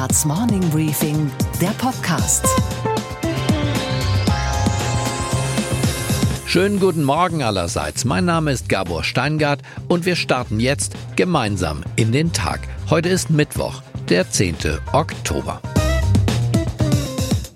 Handelsblatts 0.00 0.24
Morning 0.24 0.70
Briefing, 0.70 1.30
der 1.60 1.70
Podcast. 1.70 2.46
Schönen 6.46 6.80
guten 6.80 7.04
Morgen 7.04 7.42
allerseits. 7.42 8.06
Mein 8.06 8.24
Name 8.24 8.52
ist 8.52 8.70
Gabor 8.70 9.04
Steingart 9.04 9.60
und 9.88 10.06
wir 10.06 10.16
starten 10.16 10.58
jetzt 10.58 10.94
gemeinsam 11.16 11.84
in 11.96 12.12
den 12.12 12.32
Tag. 12.32 12.60
Heute 12.88 13.10
ist 13.10 13.28
Mittwoch, 13.28 13.82
der 14.08 14.30
10. 14.30 14.56
Oktober. 14.92 15.60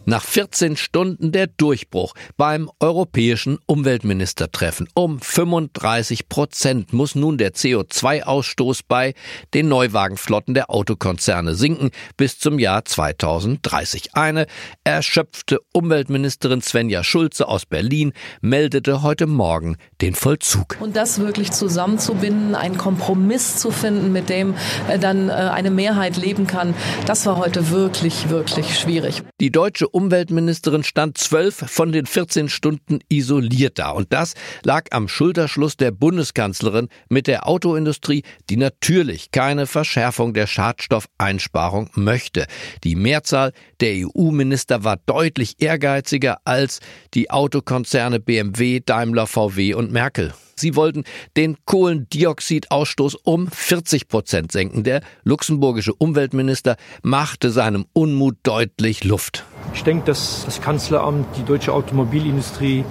Nach 0.07 0.23
14 0.23 0.77
Stunden 0.77 1.32
der 1.32 1.46
Durchbruch 1.46 2.14
beim 2.37 2.70
europäischen 2.79 3.59
Umweltministertreffen. 3.66 4.87
Um 4.95 5.19
35 5.19 6.29
Prozent 6.29 6.93
muss 6.93 7.14
nun 7.14 7.38
der 7.38 7.55
CO2-Ausstoß 7.55 8.80
bei 8.87 9.14
den 9.55 9.69
Neuwagenflotten 9.69 10.52
der 10.52 10.70
Autokonzerne 10.70 11.55
sinken 11.55 11.91
bis 12.19 12.38
zum 12.38 12.59
Jahr 12.59 12.84
2030. 12.84 14.15
Eine 14.15 14.46
erschöpfte 14.84 15.60
Umweltministerin 15.73 16.60
Svenja 16.60 17.02
Schulze 17.02 17.48
aus 17.48 17.65
Berlin 17.65 18.12
meldete 18.43 19.02
heute 19.02 19.27
Morgen 19.27 19.77
den 20.02 20.15
Vollzug. 20.15 20.77
Und 20.80 20.96
das 20.96 21.18
wirklich 21.18 21.52
zusammenzubinden, 21.52 22.55
einen 22.55 22.77
Kompromiss 22.77 23.57
zu 23.57 23.71
finden, 23.71 24.12
mit 24.12 24.29
dem 24.29 24.55
äh, 24.88 24.98
dann 24.98 25.30
äh, 25.30 25.32
eine 25.32 25.71
Mehrheit 25.71 26.18
leben 26.18 26.46
kann, 26.46 26.74
das 27.07 27.24
war 27.24 27.38
heute 27.38 27.71
wirklich, 27.71 28.29
wirklich 28.29 28.79
schwierig. 28.79 29.23
Die 29.41 29.51
deutsche 29.51 29.94
Umweltministerin 29.95 30.83
stand 30.83 31.19
zwölf 31.19 31.55
von 31.55 31.93
den 31.93 32.07
14 32.07 32.48
Stunden 32.48 32.98
isoliert 33.09 33.79
da. 33.79 33.91
Und 33.91 34.12
das 34.12 34.35
lag 34.65 34.87
am 34.91 35.07
Schulterschluss 35.07 35.77
der 35.77 35.93
Bundeskanzlerin 35.93 36.89
mit 37.09 37.29
der 37.29 37.47
Autoindustrie, 37.47 38.25
die 38.51 38.57
natürlich 38.57 39.30
keine 39.30 39.66
Verschärfung 39.66 40.35
der 40.35 40.49
Schadstoffeinsparung 40.49 41.91
möchte. 41.95 42.47
Die 42.83 42.97
Mehrzahl 42.97 43.52
der 43.80 44.09
EU-Minister 44.09 44.83
war 44.83 44.96
deutlich 45.07 45.55
ehrgeiziger 45.60 46.38
als 46.45 46.80
die 47.15 47.30
Autokonzerne 47.30 48.18
BMW, 48.18 48.80
Daimler, 48.85 49.29
VW 49.29 49.74
und 49.74 49.93
Merkel. 49.93 50.35
Sie 50.57 50.77
wollten 50.77 51.05
den 51.37 51.57
Kohlendioxidausstoß 51.65 53.16
um 53.24 53.49
40 53.49 54.09
Prozent 54.09 54.52
senken. 54.52 54.85
Der 54.85 55.01
luxemburgische 55.24 55.95
Umweltminister 55.95 56.77
machte 57.02 57.51
seinem 57.51 57.87
Unmut 57.93 58.37
deutlich 58.43 59.05
Luft. 59.05 59.45
Ich 59.74 59.85
denke, 59.85 60.07
dass 60.07 60.45
das 60.45 60.61
Kanzleramt 60.61 61.27
die 61.37 61.45
deutsche 61.45 61.73
Automobilindustrie 61.73 62.85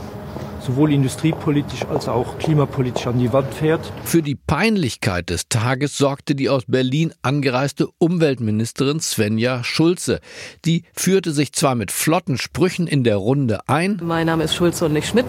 sowohl 0.64 0.94
industriepolitisch 0.94 1.86
als 1.86 2.08
auch 2.08 2.38
klimapolitisch 2.38 3.08
an 3.08 3.19
die 3.19 3.31
Wand 3.33 3.53
fährt. 3.53 3.92
Für 4.03 4.22
die 4.22 4.36
Peinlichkeit 4.36 5.30
des 5.30 5.50
Tages 5.50 5.97
sorgte 5.97 6.36
die 6.36 6.50
aus 6.50 6.64
Berlin 6.67 7.14
angereiste 7.22 7.88
Umweltministerin 7.97 9.00
Svenja 9.00 9.64
Schulze. 9.64 10.20
Die 10.66 10.83
führte 10.94 11.31
sich 11.31 11.53
zwar 11.53 11.75
mit 11.75 11.92
flotten 11.92 12.38
Sprüchen 12.38 12.88
in 12.88 13.03
der 13.03 13.17
Runde 13.17 13.67
ein. 13.67 14.00
Mein 14.03 14.28
Name 14.28 14.44
ist 14.45 14.55
Schulze 14.55 14.86
und 14.86 14.94
nicht 14.94 15.08
Schmidt. 15.08 15.25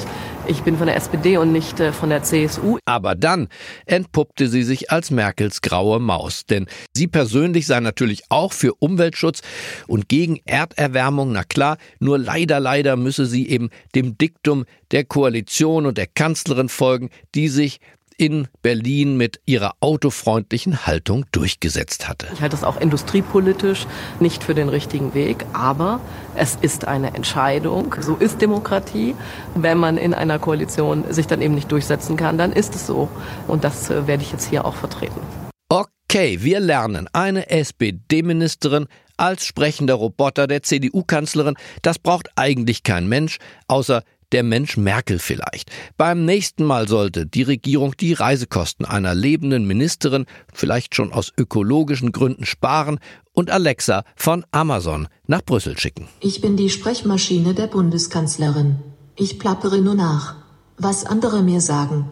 Ich 0.46 0.62
bin 0.62 0.76
von 0.76 0.86
der 0.86 0.96
SPD 0.96 1.38
und 1.38 1.52
nicht 1.52 1.80
äh, 1.80 1.92
von 1.92 2.10
der 2.10 2.22
CSU. 2.22 2.78
Aber 2.84 3.14
dann 3.14 3.48
entpuppte 3.86 4.48
sie 4.48 4.62
sich 4.62 4.90
als 4.90 5.10
Merkels 5.10 5.62
graue 5.62 6.00
Maus. 6.00 6.44
Denn 6.44 6.66
sie 6.94 7.06
persönlich 7.06 7.66
sei 7.66 7.80
natürlich 7.80 8.24
auch 8.28 8.52
für 8.52 8.74
Umweltschutz 8.74 9.40
und 9.86 10.08
gegen 10.08 10.40
Erderwärmung, 10.44 11.32
na 11.32 11.44
klar, 11.44 11.78
nur 11.98 12.18
leider, 12.18 12.60
leider 12.60 12.96
müsse 12.96 13.26
sie 13.26 13.48
eben 13.48 13.70
dem 13.94 14.18
Diktum 14.18 14.64
der 14.94 15.04
Koalition 15.04 15.86
und 15.86 15.98
der 15.98 16.06
Kanzlerin 16.06 16.68
folgen, 16.68 17.10
die 17.34 17.48
sich 17.48 17.80
in 18.16 18.46
Berlin 18.62 19.16
mit 19.16 19.40
ihrer 19.44 19.72
autofreundlichen 19.80 20.86
Haltung 20.86 21.26
durchgesetzt 21.32 22.08
hatte. 22.08 22.28
Ich 22.32 22.40
halte 22.40 22.54
das 22.54 22.62
auch 22.62 22.80
industriepolitisch 22.80 23.88
nicht 24.20 24.44
für 24.44 24.54
den 24.54 24.68
richtigen 24.68 25.12
Weg, 25.12 25.44
aber 25.52 26.00
es 26.36 26.56
ist 26.60 26.86
eine 26.86 27.12
Entscheidung. 27.14 27.96
So 28.00 28.14
ist 28.14 28.40
Demokratie. 28.40 29.16
Wenn 29.56 29.78
man 29.78 29.98
in 29.98 30.14
einer 30.14 30.38
Koalition 30.38 31.12
sich 31.12 31.26
dann 31.26 31.42
eben 31.42 31.56
nicht 31.56 31.72
durchsetzen 31.72 32.16
kann, 32.16 32.38
dann 32.38 32.52
ist 32.52 32.76
es 32.76 32.86
so. 32.86 33.08
Und 33.48 33.64
das 33.64 33.90
äh, 33.90 34.06
werde 34.06 34.22
ich 34.22 34.30
jetzt 34.30 34.48
hier 34.48 34.64
auch 34.64 34.76
vertreten. 34.76 35.20
Okay, 35.68 36.38
wir 36.42 36.60
lernen. 36.60 37.08
Eine 37.12 37.50
SPD-Ministerin 37.50 38.86
als 39.16 39.44
sprechender 39.44 39.94
Roboter 39.94 40.46
der 40.46 40.62
CDU-Kanzlerin, 40.62 41.56
das 41.82 41.98
braucht 41.98 42.28
eigentlich 42.36 42.84
kein 42.84 43.08
Mensch, 43.08 43.38
außer 43.66 44.02
der 44.34 44.42
Mensch 44.42 44.76
Merkel 44.76 45.20
vielleicht. 45.20 45.70
Beim 45.96 46.24
nächsten 46.24 46.64
Mal 46.64 46.88
sollte 46.88 47.24
die 47.24 47.44
Regierung 47.44 47.96
die 47.96 48.14
Reisekosten 48.14 48.84
einer 48.84 49.14
lebenden 49.14 49.64
Ministerin 49.64 50.26
vielleicht 50.52 50.96
schon 50.96 51.12
aus 51.12 51.32
ökologischen 51.38 52.10
Gründen 52.10 52.44
sparen 52.44 52.98
und 53.32 53.52
Alexa 53.52 54.02
von 54.16 54.44
Amazon 54.50 55.06
nach 55.28 55.42
Brüssel 55.42 55.78
schicken. 55.78 56.08
Ich 56.18 56.40
bin 56.40 56.56
die 56.56 56.68
Sprechmaschine 56.68 57.54
der 57.54 57.68
Bundeskanzlerin. 57.68 58.80
Ich 59.16 59.38
plappere 59.38 59.80
nur 59.80 59.94
nach, 59.94 60.34
was 60.78 61.06
andere 61.06 61.42
mir 61.44 61.60
sagen. 61.60 62.10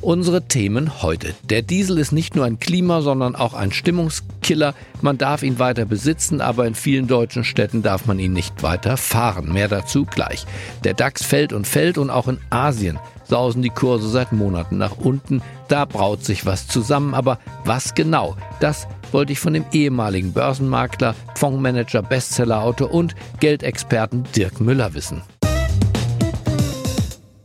Unsere 0.00 0.42
Themen 0.42 1.02
heute. 1.02 1.34
Der 1.42 1.62
Diesel 1.62 1.98
ist 1.98 2.12
nicht 2.12 2.36
nur 2.36 2.44
ein 2.44 2.60
Klima, 2.60 3.00
sondern 3.00 3.34
auch 3.34 3.52
ein 3.52 3.72
Stimmungskiller. 3.72 4.74
Man 5.02 5.18
darf 5.18 5.42
ihn 5.42 5.58
weiter 5.58 5.86
besitzen, 5.86 6.40
aber 6.40 6.68
in 6.68 6.76
vielen 6.76 7.08
deutschen 7.08 7.42
Städten 7.42 7.82
darf 7.82 8.06
man 8.06 8.20
ihn 8.20 8.32
nicht 8.32 8.62
weiter 8.62 8.96
fahren. 8.96 9.52
Mehr 9.52 9.66
dazu 9.66 10.04
gleich. 10.04 10.46
Der 10.84 10.94
DAX 10.94 11.24
fällt 11.24 11.52
und 11.52 11.66
fällt 11.66 11.98
und 11.98 12.10
auch 12.10 12.28
in 12.28 12.38
Asien 12.48 13.00
sausen 13.24 13.60
die 13.60 13.70
Kurse 13.70 14.08
seit 14.08 14.32
Monaten 14.32 14.78
nach 14.78 14.96
unten. 14.98 15.42
Da 15.66 15.84
braut 15.84 16.24
sich 16.24 16.46
was 16.46 16.68
zusammen, 16.68 17.12
aber 17.12 17.40
was 17.64 17.94
genau? 17.94 18.36
Das 18.60 18.86
wollte 19.10 19.32
ich 19.32 19.40
von 19.40 19.52
dem 19.52 19.64
ehemaligen 19.72 20.32
Börsenmakler, 20.32 21.16
Fondsmanager, 21.34 22.02
Bestsellerautor 22.02 22.94
und 22.94 23.16
Geldexperten 23.40 24.24
Dirk 24.34 24.60
Müller 24.60 24.94
wissen. 24.94 25.22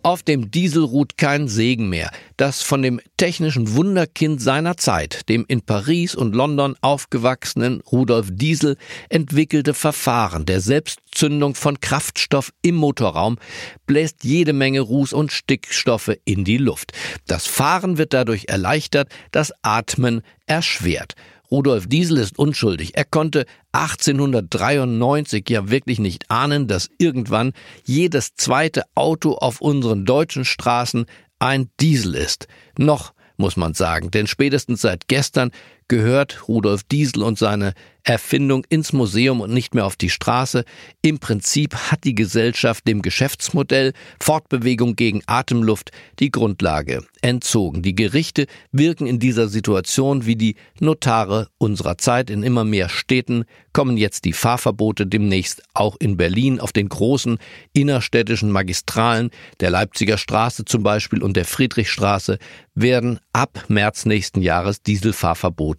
Auf 0.06 0.22
dem 0.22 0.52
Diesel 0.52 0.84
ruht 0.84 1.18
kein 1.18 1.48
Segen 1.48 1.88
mehr. 1.88 2.12
Das 2.36 2.62
von 2.62 2.82
dem 2.82 3.00
technischen 3.16 3.74
Wunderkind 3.74 4.42
seiner 4.42 4.76
Zeit, 4.76 5.30
dem 5.30 5.46
in 5.48 5.62
Paris 5.62 6.14
und 6.14 6.36
London 6.36 6.76
aufgewachsenen 6.82 7.80
Rudolf 7.80 8.28
Diesel, 8.30 8.76
entwickelte 9.08 9.74
Verfahren 9.74 10.46
der 10.46 10.60
Selbstzündung 10.60 11.56
von 11.56 11.80
Kraftstoff 11.80 12.52
im 12.62 12.76
Motorraum 12.76 13.38
bläst 13.86 14.26
jede 14.26 14.52
Menge 14.52 14.82
Ruß 14.82 15.14
und 15.14 15.32
Stickstoffe 15.32 16.12
in 16.26 16.44
die 16.44 16.58
Luft. 16.58 16.92
Das 17.26 17.48
Fahren 17.48 17.98
wird 17.98 18.12
dadurch 18.12 18.50
erleichtert, 18.50 19.08
das 19.32 19.54
Atmen 19.62 20.22
erschwert. 20.48 21.16
Rudolf 21.54 21.86
Diesel 21.86 22.18
ist 22.18 22.40
unschuldig. 22.40 22.98
Er 22.98 23.06
konnte 23.06 23.46
1893 23.74 25.48
ja 25.48 25.70
wirklich 25.70 26.00
nicht 26.00 26.32
ahnen, 26.32 26.68
dass 26.68 26.90
irgendwann 26.98 27.54
jedes 27.86 28.34
zweite 28.34 28.82
Auto 28.96 29.34
auf 29.34 29.62
unseren 29.62 30.04
deutschen 30.04 30.46
Straßen 30.46 31.06
ein 31.38 31.70
Diesel 31.80 32.16
ist. 32.16 32.48
Noch 32.76 33.14
muss 33.38 33.56
man 33.56 33.76
sagen, 33.76 34.10
denn 34.10 34.26
spätestens 34.26 34.82
seit 34.82 35.08
gestern 35.08 35.52
gehört 35.88 36.48
Rudolf 36.48 36.84
Diesel 36.84 37.24
und 37.24 37.38
seine 37.38 37.74
Erfindung 38.04 38.66
ins 38.68 38.92
Museum 38.92 39.40
und 39.40 39.54
nicht 39.54 39.76
mehr 39.76 39.86
auf 39.86 39.96
die 39.96 40.10
Straße. 40.10 40.66
Im 41.02 41.20
Prinzip 41.20 41.74
hat 41.74 42.04
die 42.04 42.16
Gesellschaft 42.16 42.86
dem 42.86 43.02
Geschäftsmodell 43.02 43.94
Fortbewegung 44.22 44.96
gegen 44.96 45.22
Atemluft 45.26 45.92
die 46.20 46.30
Grundlage 46.30 47.06
entzogen. 47.22 47.82
Die 47.82 47.96
Gerichte 47.96 48.48
wirken 48.74 49.08
in 49.08 49.20
dieser 49.20 49.48
Situation 49.48 50.26
wie 50.26 50.36
die 50.36 50.56
Notare 50.80 51.48
unserer 51.58 51.98
Zeit. 51.98 52.30
In 52.30 52.44
immer 52.44 52.66
mehr 52.66 52.90
Städten 52.90 53.46
kommen 53.72 53.96
jetzt 53.96 54.26
die 54.26 54.34
Fahrverbote 54.34 55.08
demnächst 55.08 55.64
auch 55.74 55.96
in 56.00 56.18
Berlin 56.18 56.60
auf 56.60 56.74
den 56.74 56.90
großen 56.90 57.38
innerstädtischen 57.72 58.52
Magistralen 58.52 59.32
der 59.62 59.70
Leipziger 59.70 60.18
Straße 60.18 60.66
zum 60.66 60.84
Beispiel 60.84 61.24
und 61.24 61.38
der 61.38 61.46
Friedrichstraße 61.46 62.38
werden 62.76 63.20
ab 63.32 63.66
März 63.70 64.06
nächsten 64.06 64.42
Jahres 64.42 64.82
Dieselfahrverbote 64.82 65.73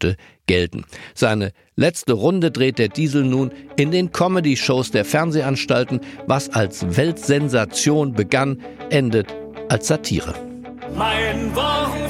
gelten. 0.46 0.84
Seine 1.14 1.52
letzte 1.76 2.12
Runde 2.12 2.50
dreht 2.50 2.78
der 2.78 2.88
Diesel 2.88 3.24
nun 3.24 3.50
in 3.76 3.90
den 3.90 4.12
Comedy-Shows 4.12 4.90
der 4.90 5.04
Fernsehanstalten. 5.04 6.00
Was 6.26 6.50
als 6.50 6.96
Weltsensation 6.96 8.12
begann, 8.12 8.60
endet 8.90 9.34
als 9.68 9.88
Satire. 9.88 10.34
Mein 10.96 11.54
Wagen 11.56 12.08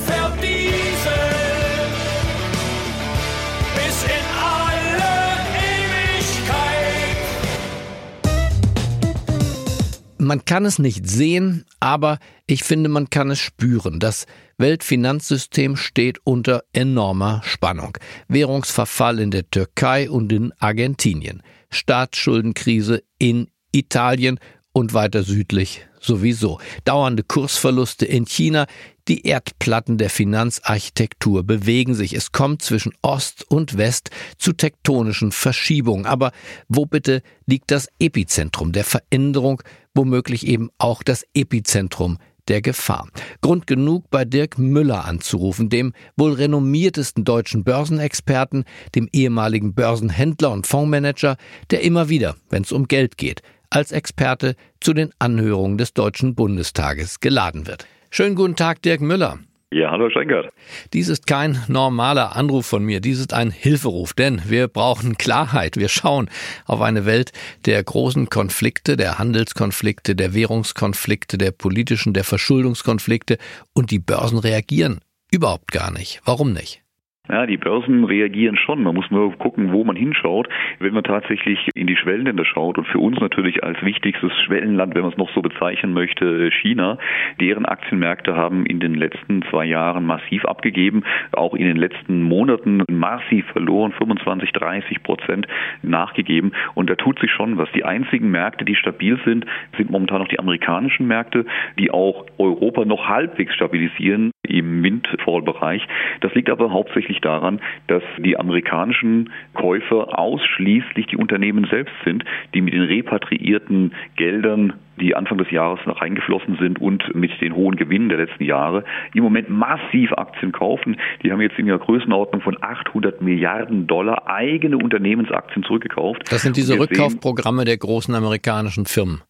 Man 10.25 10.45
kann 10.45 10.65
es 10.65 10.79
nicht 10.79 11.09
sehen, 11.09 11.65
aber 11.81 12.19
ich 12.47 12.65
finde, 12.65 12.89
man 12.89 13.11
kann 13.11 13.31
es 13.31 13.39
spüren. 13.39 14.01
Das 14.01 14.27
Weltfinanzsystem 14.59 15.77
steht 15.77 16.19
unter 16.25 16.65
enormer 16.73 17.43
Spannung. 17.45 17.99
Währungsverfall 18.29 19.19
in 19.19 19.31
der 19.31 19.51
Türkei 19.51 20.09
und 20.09 20.33
in 20.33 20.53
Argentinien. 20.59 21.43
Staatsschuldenkrise 21.71 23.03
in 23.19 23.49
Italien 23.73 24.39
und 24.73 24.95
weiter 24.95 25.23
südlich 25.23 25.87
sowieso. 26.05 26.61
Dauernde 26.85 27.23
Kursverluste 27.23 28.05
in 28.05 28.27
China, 28.27 28.67
die 29.09 29.27
Erdplatten 29.27 29.99
der 29.99 30.11
Finanzarchitektur 30.11 31.43
bewegen 31.43 31.95
sich. 31.95 32.15
Es 32.15 32.33
kommt 32.33 32.63
zwischen 32.63 32.93
Ost 33.03 33.45
und 33.51 33.77
West 33.77 34.11
zu 34.39 34.53
tektonischen 34.53 35.33
Verschiebungen. 35.33 36.07
Aber 36.07 36.33
wo 36.69 36.87
bitte 36.87 37.23
liegt 37.47 37.71
das 37.71 37.89
Epizentrum 37.99 38.73
der 38.73 38.85
Veränderung, 38.85 39.63
womöglich 39.95 40.47
eben 40.47 40.71
auch 40.79 41.03
das 41.03 41.25
Epizentrum 41.35 42.19
der 42.49 42.61
Gefahr. 42.61 43.09
Grund 43.41 43.67
genug, 43.67 44.11
bei 44.11 44.25
Dirk 44.25 44.59
Müller 44.59 45.05
anzurufen, 45.05 45.69
dem 45.69 45.93
wohl 46.17 46.35
renommiertesten 46.35 47.25
deutschen 47.25 47.65
Börsenexperten, 47.65 48.65
dem 48.95 49.09
ehemaligen 49.13 49.75
Börsenhändler 49.75 50.51
und 50.51 50.67
Fondsmanager, 50.67 51.37
der 51.71 51.83
immer 51.83 52.09
wieder, 52.09 52.37
wenn 52.51 52.63
es 52.63 52.73
um 52.73 52.87
Geld 52.87 53.17
geht, 53.17 53.41
als 53.75 53.91
Experte 53.93 54.55
zu 54.81 54.95
den 54.95 55.11
Anhörungen 55.19 55.79
des 55.79 55.95
Deutschen 55.95 56.35
Bundestages 56.35 57.21
geladen 57.21 57.67
wird. 57.67 57.87
Schönen 58.11 58.37
guten 58.37 58.57
Tag, 58.57 58.83
Dirk 58.83 59.01
Müller. 59.01 59.39
Ja, 59.73 59.91
hallo 59.91 60.09
Schenkert. 60.09 60.53
Dies 60.93 61.09
ist 61.09 61.27
kein 61.27 61.61
normaler 61.67 62.37
Anruf 62.37 62.65
von 62.65 62.85
mir, 62.85 63.01
dies 63.01 63.19
ist 63.19 63.35
ein 63.35 63.51
Hilferuf, 63.51 64.13
denn 64.13 64.41
wir 64.47 64.69
brauchen 64.69 65.19
Klarheit. 65.19 65.77
Wir 65.77 65.89
schauen 65.89 66.31
auf 66.65 66.81
eine 66.81 67.07
Welt 67.07 67.33
der 67.67 67.83
großen 67.83 68.29
Konflikte, 68.29 68.97
der 68.97 69.19
Handelskonflikte, 69.19 70.15
der 70.15 70.33
Währungskonflikte, 70.33 71.39
der 71.39 71.51
politischen, 71.51 72.15
der 72.15 72.23
Verschuldungskonflikte 72.23 73.39
und 73.73 73.91
die 73.91 73.99
Börsen 73.99 74.39
reagieren 74.39 75.01
überhaupt 75.33 75.73
gar 75.73 75.91
nicht. 75.91 76.21
Warum 76.25 76.53
nicht? 76.53 76.84
Ja, 77.27 77.47
die 77.47 77.57
Börsen 77.57 78.05
reagieren 78.05 78.59
schon. 78.59 78.83
Man 78.83 78.95
muss 78.95 79.11
nur 79.11 79.33
gucken, 79.39 79.73
wo 79.73 79.83
man 79.83 79.97
hinschaut. 79.97 80.47
Wenn 80.79 80.93
man 80.93 81.05
tatsächlich 81.05 81.71
in 81.75 81.87
die 81.87 81.97
Schwellenländer 81.97 82.45
schaut 82.45 82.77
und 82.77 82.87
für 82.87 82.99
uns 82.99 83.19
natürlich 83.19 83.65
als 83.65 83.83
wichtigstes 83.83 84.31
Schwellenland, 84.45 84.95
wenn 84.95 85.01
man 85.01 85.13
es 85.13 85.17
noch 85.17 85.33
so 85.35 85.41
bezeichnen 85.41 85.95
möchte, 85.95 86.51
China, 86.51 86.99
deren 87.41 87.65
Aktienmärkte 87.65 88.37
haben 88.37 88.67
in 88.67 88.79
den 88.79 88.95
letzten 88.95 89.43
zwei 89.49 89.65
Jahren 89.65 90.05
massiv 90.05 90.45
abgegeben, 90.45 91.03
auch 91.33 91.55
in 91.55 91.65
den 91.67 91.79
letzten 91.79 92.21
Monaten 92.21 92.83
massiv 92.91 93.47
verloren, 93.53 93.93
25, 93.93 94.53
30 94.53 95.03
Prozent 95.03 95.47
nachgegeben. 95.81 96.53
Und 96.75 96.91
da 96.91 96.95
tut 96.95 97.19
sich 97.21 97.31
schon 97.31 97.57
was. 97.57 97.73
Die 97.73 97.87
einzigen 97.87 98.31
Märkte, 98.31 98.67
die 98.67 98.75
stabil 98.75 99.19
sind, 99.25 99.47
sind 99.79 99.91
momentan 99.91 100.19
noch 100.19 100.29
die 100.29 100.39
amerikanischen 100.39 101.07
Märkte, 101.07 101.47
die 101.79 101.91
auch 101.91 102.27
Europa 102.37 102.85
noch 102.85 103.09
halbwegs 103.09 103.55
stabilisieren 103.55 104.31
im 104.59 104.83
Windfall-Bereich. 104.83 105.87
Das 106.21 106.35
liegt 106.35 106.51
aber 106.51 106.73
hauptsächlich 106.73 107.21
daran, 107.21 107.61
dass 107.89 108.03
die 108.19 108.39
amerikanischen 108.39 109.31
Käufer 109.55 110.19
ausschließlich 110.19 111.07
die 111.07 111.17
Unternehmen 111.17 111.67
selbst 111.71 111.95
sind, 112.05 112.25
die 112.55 112.61
mit 112.61 112.75
den 112.75 112.83
repatriierten 112.83 113.93
Geldern 114.17 114.75
die 115.01 115.17
Anfang 115.17 115.39
des 115.39 115.51
Jahres 115.51 115.81
noch 115.87 116.01
reingeflossen 116.01 116.57
sind 116.61 116.81
und 116.81 117.15
mit 117.15 117.33
den 117.41 117.57
hohen 117.57 117.75
Gewinnen 117.75 118.09
der 118.09 118.19
letzten 118.19 118.45
Jahre 118.45 118.85
im 119.13 119.25
Moment 119.25 119.51
massiv 119.51 120.13
Aktien 120.13 120.53
kaufen. 120.53 120.97
Die 121.23 121.33
haben 121.33 121.41
jetzt 121.41 121.59
in 121.59 121.67
der 121.67 121.79
Größenordnung 121.79 122.43
von 122.43 122.57
800 122.61 123.21
Milliarden 123.21 123.89
Dollar 123.89 124.29
eigene 124.29 124.77
Unternehmensaktien 124.77 125.65
zurückgekauft. 125.65 126.23
Das 126.31 126.43
sind 126.43 126.57
diese 126.57 126.79
Rückkaufprogramme 126.79 127.65
der 127.65 127.77
großen 127.77 128.15
amerikanischen 128.15 128.87
Firmen. 128.87 129.23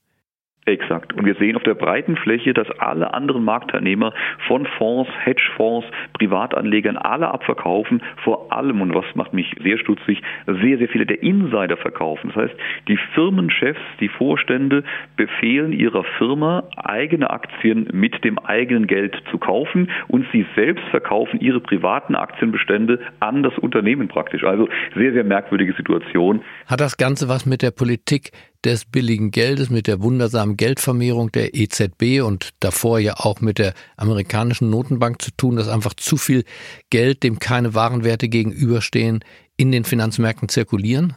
Exakt. 0.66 1.12
Und 1.12 1.26
wir 1.26 1.34
sehen 1.34 1.56
auf 1.56 1.62
der 1.62 1.74
breiten 1.74 2.16
Fläche, 2.16 2.54
dass 2.54 2.70
alle 2.78 3.12
anderen 3.12 3.44
Marktteilnehmer 3.44 4.14
von 4.46 4.66
Fonds, 4.78 5.10
Hedgefonds, 5.22 5.86
Privatanlegern 6.14 6.96
alle 6.96 7.28
abverkaufen. 7.28 8.02
Vor 8.22 8.50
allem, 8.50 8.80
und 8.80 8.94
was 8.94 9.04
macht 9.14 9.34
mich 9.34 9.54
sehr 9.62 9.76
stutzig, 9.76 10.22
sehr, 10.46 10.78
sehr 10.78 10.88
viele 10.88 11.04
der 11.04 11.22
Insider 11.22 11.76
verkaufen. 11.76 12.32
Das 12.34 12.44
heißt, 12.44 12.54
die 12.88 12.96
Firmenchefs, 13.14 13.80
die 14.00 14.08
Vorstände 14.08 14.84
befehlen 15.16 15.72
ihrer 15.72 16.04
Firma, 16.16 16.64
eigene 16.76 17.28
Aktien 17.28 17.88
mit 17.92 18.24
dem 18.24 18.38
eigenen 18.38 18.86
Geld 18.86 19.22
zu 19.30 19.36
kaufen 19.36 19.90
und 20.08 20.26
sie 20.32 20.46
selbst 20.56 20.84
verkaufen 20.86 21.40
ihre 21.40 21.60
privaten 21.60 22.14
Aktienbestände 22.14 23.00
an 23.20 23.42
das 23.42 23.56
Unternehmen 23.58 24.08
praktisch. 24.08 24.44
Also 24.44 24.70
sehr, 24.96 25.12
sehr 25.12 25.24
merkwürdige 25.24 25.74
Situation. 25.74 26.40
Hat 26.66 26.80
das 26.80 26.96
Ganze 26.96 27.28
was 27.28 27.44
mit 27.44 27.60
der 27.60 27.70
Politik 27.70 28.30
des 28.64 28.84
billigen 28.84 29.30
Geldes, 29.30 29.70
mit 29.70 29.86
der 29.86 30.02
wundersamen 30.02 30.56
Geldvermehrung 30.56 31.30
der 31.32 31.54
EZB 31.54 32.22
und 32.22 32.50
davor 32.60 32.98
ja 32.98 33.14
auch 33.16 33.40
mit 33.40 33.58
der 33.58 33.74
amerikanischen 33.96 34.70
Notenbank 34.70 35.20
zu 35.20 35.30
tun, 35.36 35.56
dass 35.56 35.68
einfach 35.68 35.94
zu 35.94 36.16
viel 36.16 36.44
Geld, 36.90 37.22
dem 37.22 37.38
keine 37.38 37.74
Warenwerte 37.74 38.28
gegenüberstehen, 38.28 39.20
in 39.56 39.72
den 39.72 39.84
Finanzmärkten 39.84 40.48
zirkulieren? 40.48 41.14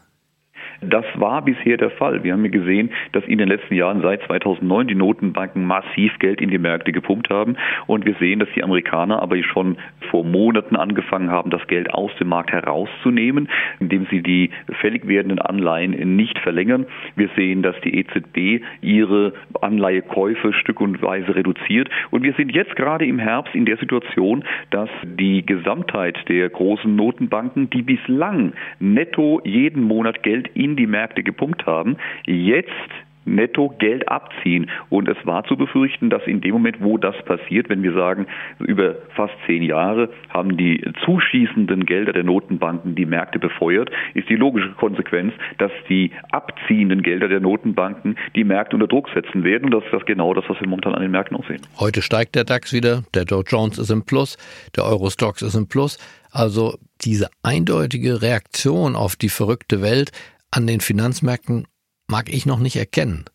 Das 0.82 1.06
war 1.16 1.42
bisher 1.42 1.78
der 1.78 1.90
Fall. 1.92 2.24
Wir 2.24 2.34
haben 2.34 2.46
ja 2.46 2.52
gesehen, 2.52 2.92
dass 3.14 3.24
in 3.26 3.38
den 3.38 3.48
letzten 3.48 3.74
Jahren 3.74 4.02
seit 4.02 4.22
2009 4.24 4.88
die 4.88 4.96
Notenbanken 4.96 5.66
massiv 5.66 6.18
Geld 6.20 6.40
in 6.40 6.50
die 6.50 6.58
Märkte 6.58 6.92
gepumpt 6.92 7.30
haben. 7.30 7.56
Und 7.88 8.06
wir 8.06 8.16
sehen, 8.20 8.40
dass 8.40 8.50
die 8.56 8.64
Amerikaner 8.64 9.22
aber 9.22 9.42
schon 9.44 9.78
vor 10.12 10.24
Monaten 10.24 10.76
angefangen 10.76 11.32
haben, 11.32 11.50
das 11.50 11.66
Geld 11.68 11.94
aus 11.94 12.12
dem 12.20 12.30
Markt 12.30 12.52
herauszunehmen, 12.52 13.50
indem 13.80 14.06
sie 14.12 14.22
die 14.22 14.52
fällig 14.80 15.08
werdenden 15.08 15.40
Anleihen 15.40 16.16
nicht 16.16 16.38
verlängern. 16.40 16.86
Wir 17.16 17.30
sehen, 17.36 17.64
dass 17.64 17.80
die 17.82 17.98
EZB 17.98 18.64
ihre 18.82 19.34
Anleihekäufe 19.62 20.54
stück 20.54 20.82
und 20.82 21.02
weise 21.02 21.36
reduziert. 21.36 21.90
Und 22.12 22.24
wir 22.24 22.34
sind 22.34 22.54
jetzt 22.54 22.76
gerade 22.76 23.06
im 23.06 23.20
Herbst 23.20 23.56
in 23.56 23.66
der 23.66 23.78
Situation, 23.78 24.44
dass 24.70 24.90
die 25.04 25.46
Gesamtheit 25.46 26.18
der 26.30 26.50
großen 26.50 26.96
Notenbanken, 26.96 27.70
die 27.70 27.82
bislang 27.82 28.54
netto 28.80 29.42
jeden 29.44 29.84
Monat 29.84 30.24
Geld 30.24 30.50
in 30.54 30.67
in 30.68 30.76
die 30.76 30.88
Märkte 30.88 31.24
gepumpt 31.24 31.66
haben, 31.66 31.98
jetzt 32.26 32.72
netto 33.28 33.76
Geld 33.78 34.08
abziehen. 34.10 34.72
Und 34.90 35.08
es 35.08 35.18
war 35.26 35.44
zu 35.44 35.58
befürchten, 35.58 36.10
dass 36.10 36.26
in 36.26 36.42
dem 36.42 36.54
Moment, 36.54 36.78
wo 36.82 36.98
das 36.98 37.16
passiert, 37.26 37.70
wenn 37.70 37.84
wir 37.84 37.94
sagen, 37.94 38.26
über 38.60 38.96
fast 39.16 39.34
zehn 39.46 39.62
Jahre 39.62 40.10
haben 40.30 40.58
die 40.58 40.84
zuschießenden 41.06 41.86
Gelder 41.86 42.14
der 42.14 42.24
Notenbanken 42.24 42.96
die 42.96 43.06
Märkte 43.06 43.40
befeuert, 43.40 43.92
ist 44.14 44.30
die 44.30 44.36
logische 44.36 44.70
Konsequenz, 44.72 45.34
dass 45.58 45.72
die 45.90 46.12
abziehenden 46.32 47.04
Gelder 47.04 47.28
der 47.28 47.40
Notenbanken 47.40 48.18
die 48.36 48.44
Märkte 48.44 48.76
unter 48.76 48.88
Druck 48.88 49.10
setzen 49.14 49.44
werden. 49.44 49.66
Und 49.66 49.72
das 49.72 49.84
ist 49.92 50.06
genau 50.06 50.34
das, 50.34 50.46
was 50.48 50.60
wir 50.60 50.68
momentan 50.68 50.96
an 50.96 51.02
den 51.02 51.12
Märkten 51.12 51.38
auch 51.38 51.48
sehen. 51.48 51.62
Heute 51.80 52.02
steigt 52.02 52.36
der 52.36 52.46
DAX 52.46 52.74
wieder, 52.74 53.04
der 53.14 53.26
Dow 53.26 53.44
Jones 53.46 53.78
ist 53.78 53.92
im 53.92 54.06
Plus, 54.06 54.38
der 54.76 54.86
Eurostox 54.86 55.42
ist 55.42 55.56
im 55.56 55.68
Plus. 55.68 55.98
Also 56.32 56.78
diese 57.02 57.30
eindeutige 57.44 58.22
Reaktion 58.22 58.96
auf 58.96 59.16
die 59.16 59.30
verrückte 59.30 59.82
Welt 59.82 60.12
an 60.52 60.68
den 60.68 60.82
Finanzmärkten 60.82 61.68
mag 62.08 62.30
ich 62.30 62.46
noch 62.46 62.60
nicht 62.60 62.76
erkennen. 62.76 63.26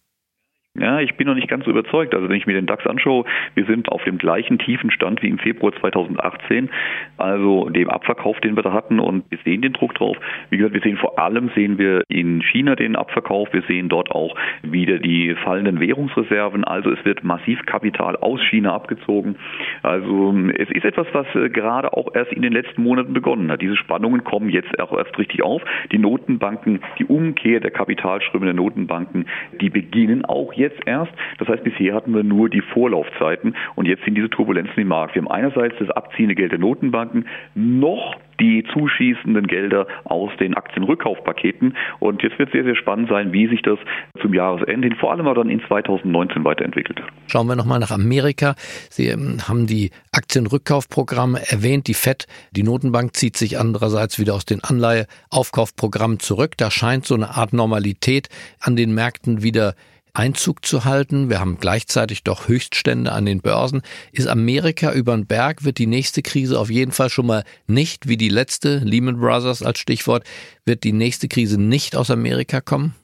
Ja, 0.74 1.00
ich 1.00 1.16
bin 1.16 1.26
noch 1.26 1.34
nicht 1.34 1.48
ganz 1.48 1.66
so 1.66 1.70
überzeugt. 1.70 2.14
Also 2.14 2.30
wenn 2.30 2.36
ich 2.36 2.46
mir 2.46 2.54
den 2.54 2.64
DAX 2.64 2.86
anschaue, 2.86 3.26
wir 3.54 3.66
sind 3.66 3.90
auf 3.90 4.02
dem 4.04 4.16
gleichen 4.16 4.58
tiefen 4.58 4.90
Stand 4.90 5.22
wie 5.22 5.28
im 5.28 5.38
Februar 5.38 5.74
2018, 5.78 6.70
also 7.18 7.68
dem 7.68 7.90
Abverkauf, 7.90 8.40
den 8.40 8.56
wir 8.56 8.62
da 8.62 8.72
hatten 8.72 8.98
und 8.98 9.30
wir 9.30 9.38
sehen 9.44 9.60
den 9.60 9.74
Druck 9.74 9.94
drauf. 9.94 10.16
Wie 10.48 10.56
gesagt, 10.56 10.72
wir 10.72 10.80
sehen 10.80 10.96
vor 10.96 11.18
allem 11.18 11.50
sehen 11.54 11.76
wir 11.76 12.04
in 12.08 12.40
China 12.40 12.74
den 12.74 12.96
Abverkauf, 12.96 13.52
wir 13.52 13.60
sehen 13.68 13.90
dort 13.90 14.10
auch 14.12 14.34
wieder 14.62 14.98
die 14.98 15.34
fallenden 15.44 15.78
Währungsreserven, 15.78 16.64
also 16.64 16.90
es 16.90 17.04
wird 17.04 17.22
massiv 17.22 17.60
Kapital 17.66 18.16
aus 18.16 18.40
China 18.48 18.72
abgezogen. 18.72 19.36
Also 19.82 20.34
es 20.56 20.70
ist 20.70 20.86
etwas, 20.86 21.06
was 21.12 21.26
äh, 21.34 21.50
gerade 21.50 21.92
auch 21.92 22.14
erst 22.14 22.32
in 22.32 22.40
den 22.40 22.54
letzten 22.54 22.82
Monaten 22.82 23.12
begonnen 23.12 23.50
hat. 23.50 23.60
Diese 23.60 23.76
Spannungen 23.76 24.24
kommen 24.24 24.48
jetzt 24.48 24.80
auch 24.80 24.96
erst 24.96 25.18
richtig 25.18 25.42
auf. 25.42 25.60
Die 25.92 25.98
Notenbanken, 25.98 26.80
die 26.98 27.04
Umkehr 27.04 27.60
der 27.60 27.72
Kapitalströme 27.72 28.46
der 28.46 28.54
Notenbanken, 28.54 29.26
die 29.60 29.68
beginnen 29.68 30.24
auch 30.24 30.54
jetzt 30.54 30.61
erst. 30.86 31.12
Das 31.38 31.48
heißt, 31.48 31.64
bisher 31.64 31.94
hatten 31.94 32.14
wir 32.14 32.22
nur 32.22 32.48
die 32.48 32.60
Vorlaufzeiten 32.60 33.56
und 33.74 33.86
jetzt 33.86 34.04
sind 34.04 34.14
diese 34.14 34.30
Turbulenzen 34.30 34.76
im 34.76 34.88
Markt. 34.88 35.14
Wir 35.14 35.22
haben 35.22 35.30
einerseits 35.30 35.76
das 35.78 35.90
abziehende 35.90 36.34
Geld 36.34 36.52
der 36.52 36.58
Notenbanken, 36.58 37.26
noch 37.54 38.16
die 38.40 38.64
zuschießenden 38.72 39.46
Gelder 39.46 39.86
aus 40.04 40.30
den 40.40 40.54
Aktienrückkaufpaketen. 40.54 41.76
Und 42.00 42.22
jetzt 42.22 42.38
wird 42.38 42.48
es 42.48 42.52
sehr, 42.52 42.64
sehr 42.64 42.74
spannend 42.74 43.08
sein, 43.08 43.32
wie 43.32 43.46
sich 43.46 43.62
das 43.62 43.78
zum 44.20 44.34
Jahresende 44.34 44.88
vor 44.96 45.12
allem 45.12 45.26
aber 45.26 45.42
dann 45.42 45.50
in 45.50 45.60
2019 45.66 46.44
weiterentwickelt. 46.44 47.02
Schauen 47.26 47.46
wir 47.46 47.56
nochmal 47.56 47.78
nach 47.78 47.90
Amerika. 47.90 48.54
Sie 48.90 49.08
ähm, 49.08 49.38
haben 49.48 49.66
die 49.66 49.90
Aktienrückkaufprogramme 50.12 51.40
erwähnt. 51.50 51.86
Die 51.86 51.94
FED, 51.94 52.26
die 52.50 52.62
Notenbank, 52.62 53.16
zieht 53.16 53.36
sich 53.36 53.58
andererseits 53.58 54.18
wieder 54.18 54.34
aus 54.34 54.44
den 54.44 54.62
Anleiheaufkaufprogrammen 54.62 56.18
zurück. 56.18 56.52
Da 56.56 56.70
scheint 56.70 57.06
so 57.06 57.14
eine 57.14 57.30
Art 57.30 57.52
Normalität 57.52 58.28
an 58.60 58.76
den 58.76 58.94
Märkten 58.94 59.42
wieder 59.42 59.74
Einzug 60.14 60.64
zu 60.64 60.84
halten. 60.84 61.30
Wir 61.30 61.40
haben 61.40 61.58
gleichzeitig 61.58 62.22
doch 62.22 62.48
Höchststände 62.48 63.12
an 63.12 63.24
den 63.24 63.40
Börsen. 63.40 63.82
Ist 64.12 64.28
Amerika 64.28 64.92
über 64.92 65.16
den 65.16 65.26
Berg, 65.26 65.64
wird 65.64 65.78
die 65.78 65.86
nächste 65.86 66.22
Krise 66.22 66.58
auf 66.58 66.70
jeden 66.70 66.92
Fall 66.92 67.10
schon 67.10 67.26
mal 67.26 67.44
nicht, 67.66 68.08
wie 68.08 68.16
die 68.16 68.28
letzte, 68.28 68.78
Lehman 68.78 69.18
Brothers 69.18 69.62
als 69.62 69.78
Stichwort, 69.78 70.24
wird 70.64 70.84
die 70.84 70.92
nächste 70.92 71.28
Krise 71.28 71.60
nicht 71.60 71.96
aus 71.96 72.10
Amerika 72.10 72.60
kommen? 72.60 72.94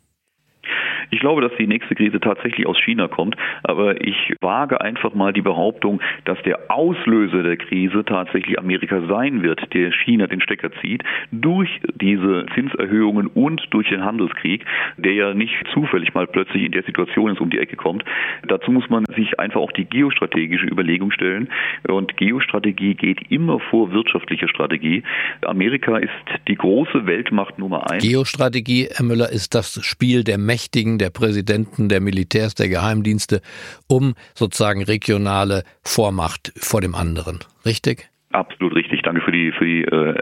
Ich 1.11 1.21
glaube, 1.21 1.41
dass 1.41 1.53
die 1.59 1.67
nächste 1.67 1.95
Krise 1.95 2.21
tatsächlich 2.21 2.67
aus 2.67 2.79
China 2.79 3.09
kommt, 3.09 3.37
aber 3.63 4.05
ich 4.05 4.35
wage 4.41 4.81
einfach 4.81 5.15
mal 5.15 5.33
die 5.33 5.43
Behauptung, 5.43 6.01
dass 6.25 6.41
der 6.43 6.71
Auslöser 6.71 7.43
der 7.43 7.57
Krise 7.57 8.05
tatsächlich 8.05 8.59
Amerika 8.59 9.01
sein 9.09 9.43
wird, 9.43 9.73
der 9.73 9.93
China 9.93 10.27
den 10.27 10.41
Stecker 10.41 10.71
zieht, 10.81 11.03
durch 11.33 11.69
diese 11.95 12.47
Zinserhöhungen 12.55 13.29
und 13.29 13.63
durch 13.71 13.89
den 13.89 14.05
Handelskrieg, 14.05 14.65
der 14.97 15.13
ja 15.13 15.35
nicht 15.35 15.55
zufällig 15.73 16.15
mal 16.15 16.27
plötzlich 16.27 16.65
in 16.65 16.73
der 16.73 16.83
Situation 16.83 17.31
ist, 17.31 17.41
um 17.41 17.51
die 17.51 17.59
Ecke 17.59 17.77
kommt. 17.77 18.05
Dazu 18.47 18.71
muss 18.71 18.89
man 18.91 19.05
sich 19.17 19.39
einfach 19.39 19.61
auch 19.61 19.73
die 19.73 19.85
geostrategische 19.85 20.67
Überlegung 20.67 21.11
stellen. 21.11 21.49
Und 21.89 22.17
Geostrategie 22.17 22.95
geht 22.95 23.31
immer 23.31 23.61
vor 23.61 23.93
wirtschaftlicher 23.93 24.49
Strategie. 24.49 25.03
Amerika 25.43 25.97
ist 25.99 26.11
die 26.49 26.55
große 26.55 27.07
Weltmacht 27.07 27.59
Nummer 27.59 27.91
eins. 27.91 28.03
Geostrategie, 28.03 28.89
Herr 28.91 29.05
Müller, 29.05 29.31
ist 29.31 29.55
das 29.55 29.85
Spiel 29.85 30.25
der 30.25 30.39
Mächtigen, 30.39 30.98
der 30.99 31.11
Präsidenten, 31.11 31.89
der 31.89 32.01
Militärs, 32.01 32.55
der 32.55 32.69
Geheimdienste, 32.69 33.41
um 33.87 34.15
sozusagen 34.35 34.83
regionale 34.83 35.65
Vormacht 35.83 36.53
vor 36.57 36.81
dem 36.81 36.95
anderen. 36.95 37.41
Richtig? 37.65 38.11
Absolut 38.31 38.75
richtig. 38.75 39.01
Danke 39.01 39.23
für 39.23 39.33
die, 39.33 39.53
für 39.53 39.65
die, 39.65 39.85
äh, 39.85 40.13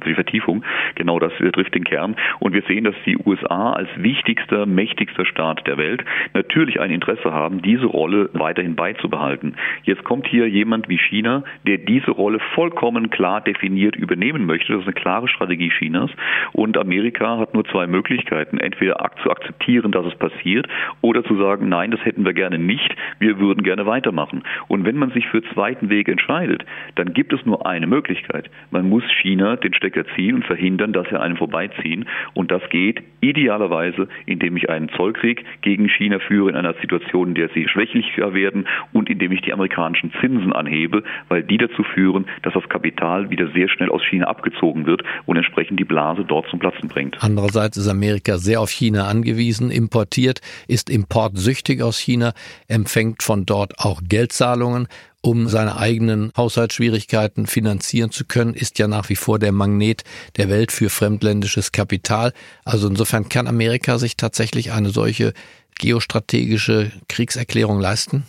für 0.00 0.08
die 0.08 0.14
Vertiefung. 0.14 0.62
Genau 0.94 1.18
das 1.18 1.32
trifft 1.32 1.74
den 1.74 1.82
Kern. 1.82 2.14
Und 2.38 2.54
wir 2.54 2.62
sehen, 2.62 2.84
dass 2.84 2.94
die 3.04 3.18
USA 3.18 3.72
als 3.72 3.88
wichtigster, 3.96 4.66
mächtigster 4.66 5.26
Staat 5.26 5.66
der 5.66 5.76
Welt 5.76 6.04
natürlich 6.32 6.78
ein 6.80 6.92
Interesse 6.92 7.32
haben, 7.32 7.62
diese 7.62 7.86
Rolle 7.86 8.30
weiterhin 8.34 8.76
beizubehalten. 8.76 9.56
Jetzt 9.82 10.04
kommt 10.04 10.28
hier 10.28 10.48
jemand 10.48 10.88
wie 10.88 10.98
China, 10.98 11.42
der 11.66 11.78
diese 11.78 12.12
Rolle 12.12 12.38
vollkommen 12.54 13.10
klar 13.10 13.40
definiert 13.40 13.96
übernehmen 13.96 14.46
möchte. 14.46 14.72
Das 14.72 14.82
ist 14.82 14.86
eine 14.86 14.94
klare 14.94 15.26
Strategie 15.26 15.70
Chinas. 15.70 16.10
Und 16.52 16.78
Amerika 16.78 17.38
hat 17.38 17.52
nur 17.52 17.64
zwei 17.64 17.88
Möglichkeiten. 17.88 18.58
Entweder 18.58 18.96
zu 19.24 19.30
akzeptieren, 19.32 19.90
dass 19.90 20.06
es 20.06 20.14
passiert, 20.14 20.68
oder 21.00 21.24
zu 21.24 21.36
sagen, 21.36 21.68
nein, 21.68 21.90
das 21.90 22.04
hätten 22.04 22.24
wir 22.24 22.32
gerne 22.32 22.60
nicht. 22.60 22.94
Wir 23.18 23.40
würden 23.40 23.64
gerne 23.64 23.86
weitermachen. 23.86 24.44
Und 24.68 24.84
wenn 24.84 24.96
man 24.96 25.10
sich 25.10 25.26
für 25.26 25.42
zweiten 25.52 25.88
Weg 25.90 26.08
entscheidet, 26.08 26.64
dann 26.94 27.12
gibt 27.12 27.32
es 27.32 27.44
nur 27.44 27.55
nur 27.56 27.66
eine 27.66 27.86
Möglichkeit. 27.86 28.50
Man 28.70 28.88
muss 28.88 29.04
China 29.22 29.56
den 29.56 29.74
Stecker 29.74 30.04
ziehen 30.14 30.36
und 30.36 30.44
verhindern, 30.44 30.92
dass 30.92 31.08
sie 31.08 31.18
einem 31.18 31.36
vorbeiziehen. 31.36 32.06
Und 32.34 32.50
das 32.50 32.62
geht 32.70 33.02
idealerweise, 33.20 34.08
indem 34.26 34.56
ich 34.56 34.68
einen 34.68 34.88
Zollkrieg 34.90 35.44
gegen 35.62 35.88
China 35.88 36.18
führe 36.18 36.50
in 36.50 36.56
einer 36.56 36.74
Situation, 36.80 37.28
in 37.28 37.34
der 37.34 37.48
sie 37.54 37.66
schwächlicher 37.68 38.34
werden 38.34 38.66
und 38.92 39.08
indem 39.08 39.32
ich 39.32 39.40
die 39.42 39.52
amerikanischen 39.52 40.12
Zinsen 40.20 40.52
anhebe, 40.52 41.02
weil 41.28 41.42
die 41.42 41.56
dazu 41.56 41.82
führen, 41.82 42.26
dass 42.42 42.54
das 42.54 42.68
Kapital 42.68 43.30
wieder 43.30 43.48
sehr 43.52 43.68
schnell 43.68 43.90
aus 43.90 44.02
China 44.04 44.26
abgezogen 44.26 44.86
wird 44.86 45.02
und 45.24 45.36
entsprechend 45.36 45.80
die 45.80 45.84
Blase 45.84 46.24
dort 46.24 46.48
zum 46.48 46.58
Platzen 46.58 46.88
bringt. 46.88 47.16
Andererseits 47.20 47.76
ist 47.76 47.88
Amerika 47.88 48.38
sehr 48.38 48.60
auf 48.60 48.70
China 48.70 49.06
angewiesen, 49.08 49.70
importiert, 49.70 50.40
ist 50.68 50.90
importsüchtig 50.90 51.82
aus 51.82 51.98
China, 51.98 52.32
empfängt 52.68 53.22
von 53.22 53.46
dort 53.46 53.78
auch 53.78 54.00
Geldzahlungen 54.06 54.88
um 55.26 55.48
seine 55.48 55.76
eigenen 55.76 56.32
Haushaltsschwierigkeiten 56.36 57.46
finanzieren 57.46 58.10
zu 58.10 58.24
können, 58.24 58.54
ist 58.54 58.78
ja 58.78 58.86
nach 58.86 59.08
wie 59.08 59.16
vor 59.16 59.38
der 59.38 59.52
Magnet 59.52 60.04
der 60.36 60.48
Welt 60.48 60.70
für 60.70 60.88
fremdländisches 60.88 61.72
Kapital. 61.72 62.32
Also 62.64 62.88
insofern 62.88 63.28
kann 63.28 63.48
Amerika 63.48 63.98
sich 63.98 64.16
tatsächlich 64.16 64.72
eine 64.72 64.90
solche 64.90 65.32
geostrategische 65.78 66.92
Kriegserklärung 67.08 67.80
leisten? 67.80 68.24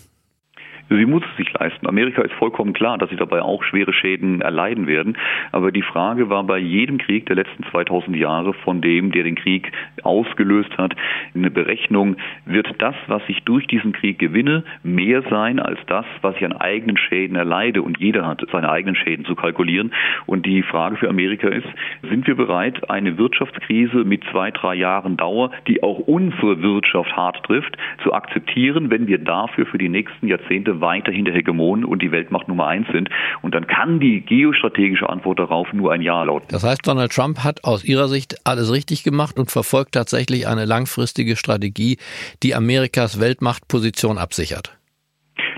Sie 0.90 1.06
muss 1.06 1.24
es 1.30 1.38
sich 1.38 1.52
leisten. 1.54 1.86
Amerika 1.88 2.22
ist 2.22 2.34
vollkommen 2.34 2.72
klar, 2.72 2.98
dass 2.98 3.10
sie 3.10 3.18
dabei 3.18 3.42
auch 3.42 3.64
schwere 3.64 3.92
Schäden 3.92 4.42
erleiden 4.42 4.88
werden. 4.88 5.18
Aber 5.52 5.72
die 5.72 5.82
Frage 5.82 6.30
war 6.30 6.44
bei 6.44 6.60
jedem 6.60 6.98
Krieg 6.98 7.26
der 7.26 7.36
letzten 7.36 7.64
2000 7.72 8.16
Jahre 8.16 8.54
von 8.54 8.80
dem, 8.82 9.12
der 9.12 9.24
den 9.24 9.36
Krieg 9.36 9.72
ausgelöst 10.04 10.78
hat, 10.78 10.96
eine 11.36 11.52
Berechnung, 11.52 12.16
wird 12.46 12.74
das, 12.78 12.96
was 13.08 13.22
ich 13.28 13.44
durch 13.44 13.68
diesen 13.68 13.92
Krieg 13.92 14.18
gewinne, 14.18 14.64
mehr 14.84 15.24
sein 15.30 15.60
als 15.60 15.80
das, 15.88 16.06
was 16.22 16.38
ich 16.38 16.46
an 16.46 16.54
eigenen 16.54 16.98
Schäden 16.98 17.36
erleide. 17.36 17.82
Und 17.82 18.00
jeder 18.00 18.26
hat 18.26 18.46
seine 18.52 18.70
eigenen 18.70 18.96
Schäden 18.96 19.26
zu 19.26 19.36
kalkulieren. 19.36 19.92
Und 20.26 20.46
die 20.46 20.64
Frage 20.64 20.96
für 20.96 21.10
Amerika 21.10 21.50
ist, 21.50 21.68
sind 22.10 22.28
wir 22.28 22.36
bereit, 22.36 22.90
eine 22.90 23.18
Wirtschaftskrise 23.18 24.06
mit 24.06 24.24
zwei, 24.32 24.52
drei 24.52 24.76
Jahren 24.76 25.18
Dauer, 25.18 25.52
die 25.68 25.84
auch 25.84 26.00
unsere 26.00 26.62
Wirtschaft 26.62 27.16
hart 27.16 27.44
trifft, 27.46 27.78
zu 28.04 28.14
akzeptieren, 28.14 28.90
wenn 28.90 29.08
wir 29.08 29.18
dafür 29.18 29.66
für 29.66 29.78
die 29.78 29.90
nächsten 29.90 30.28
Jahrzehnte 30.28 30.77
weiterhin 30.82 31.26
der 31.26 31.34
Hegemon 31.34 31.84
und 31.84 32.02
die 32.02 32.12
Weltmacht 32.12 32.48
Nummer 32.48 32.68
eins 32.68 32.88
sind. 32.92 33.10
Und 33.42 33.56
dann 33.56 33.68
kann 33.68 34.00
die 34.00 34.22
geostrategische 34.22 35.10
Antwort 35.10 35.40
darauf 35.40 35.72
nur 35.74 35.92
ein 35.92 36.02
Ja 36.02 36.24
lauten. 36.24 36.48
Das 36.50 36.64
heißt, 36.64 36.88
Donald 36.88 37.12
Trump 37.12 37.44
hat 37.44 37.64
aus 37.64 37.84
Ihrer 37.84 38.08
Sicht 38.08 38.38
alles 38.44 38.72
richtig 38.72 39.04
gemacht 39.04 39.40
und 39.40 39.52
verfolgt 39.52 39.94
tatsächlich 39.94 40.48
eine 40.48 40.66
langfristige 40.66 41.36
Strategie, 41.36 41.98
die 42.44 42.56
Amerikas 42.56 43.20
Weltmachtposition 43.20 44.18
absichert. 44.18 44.77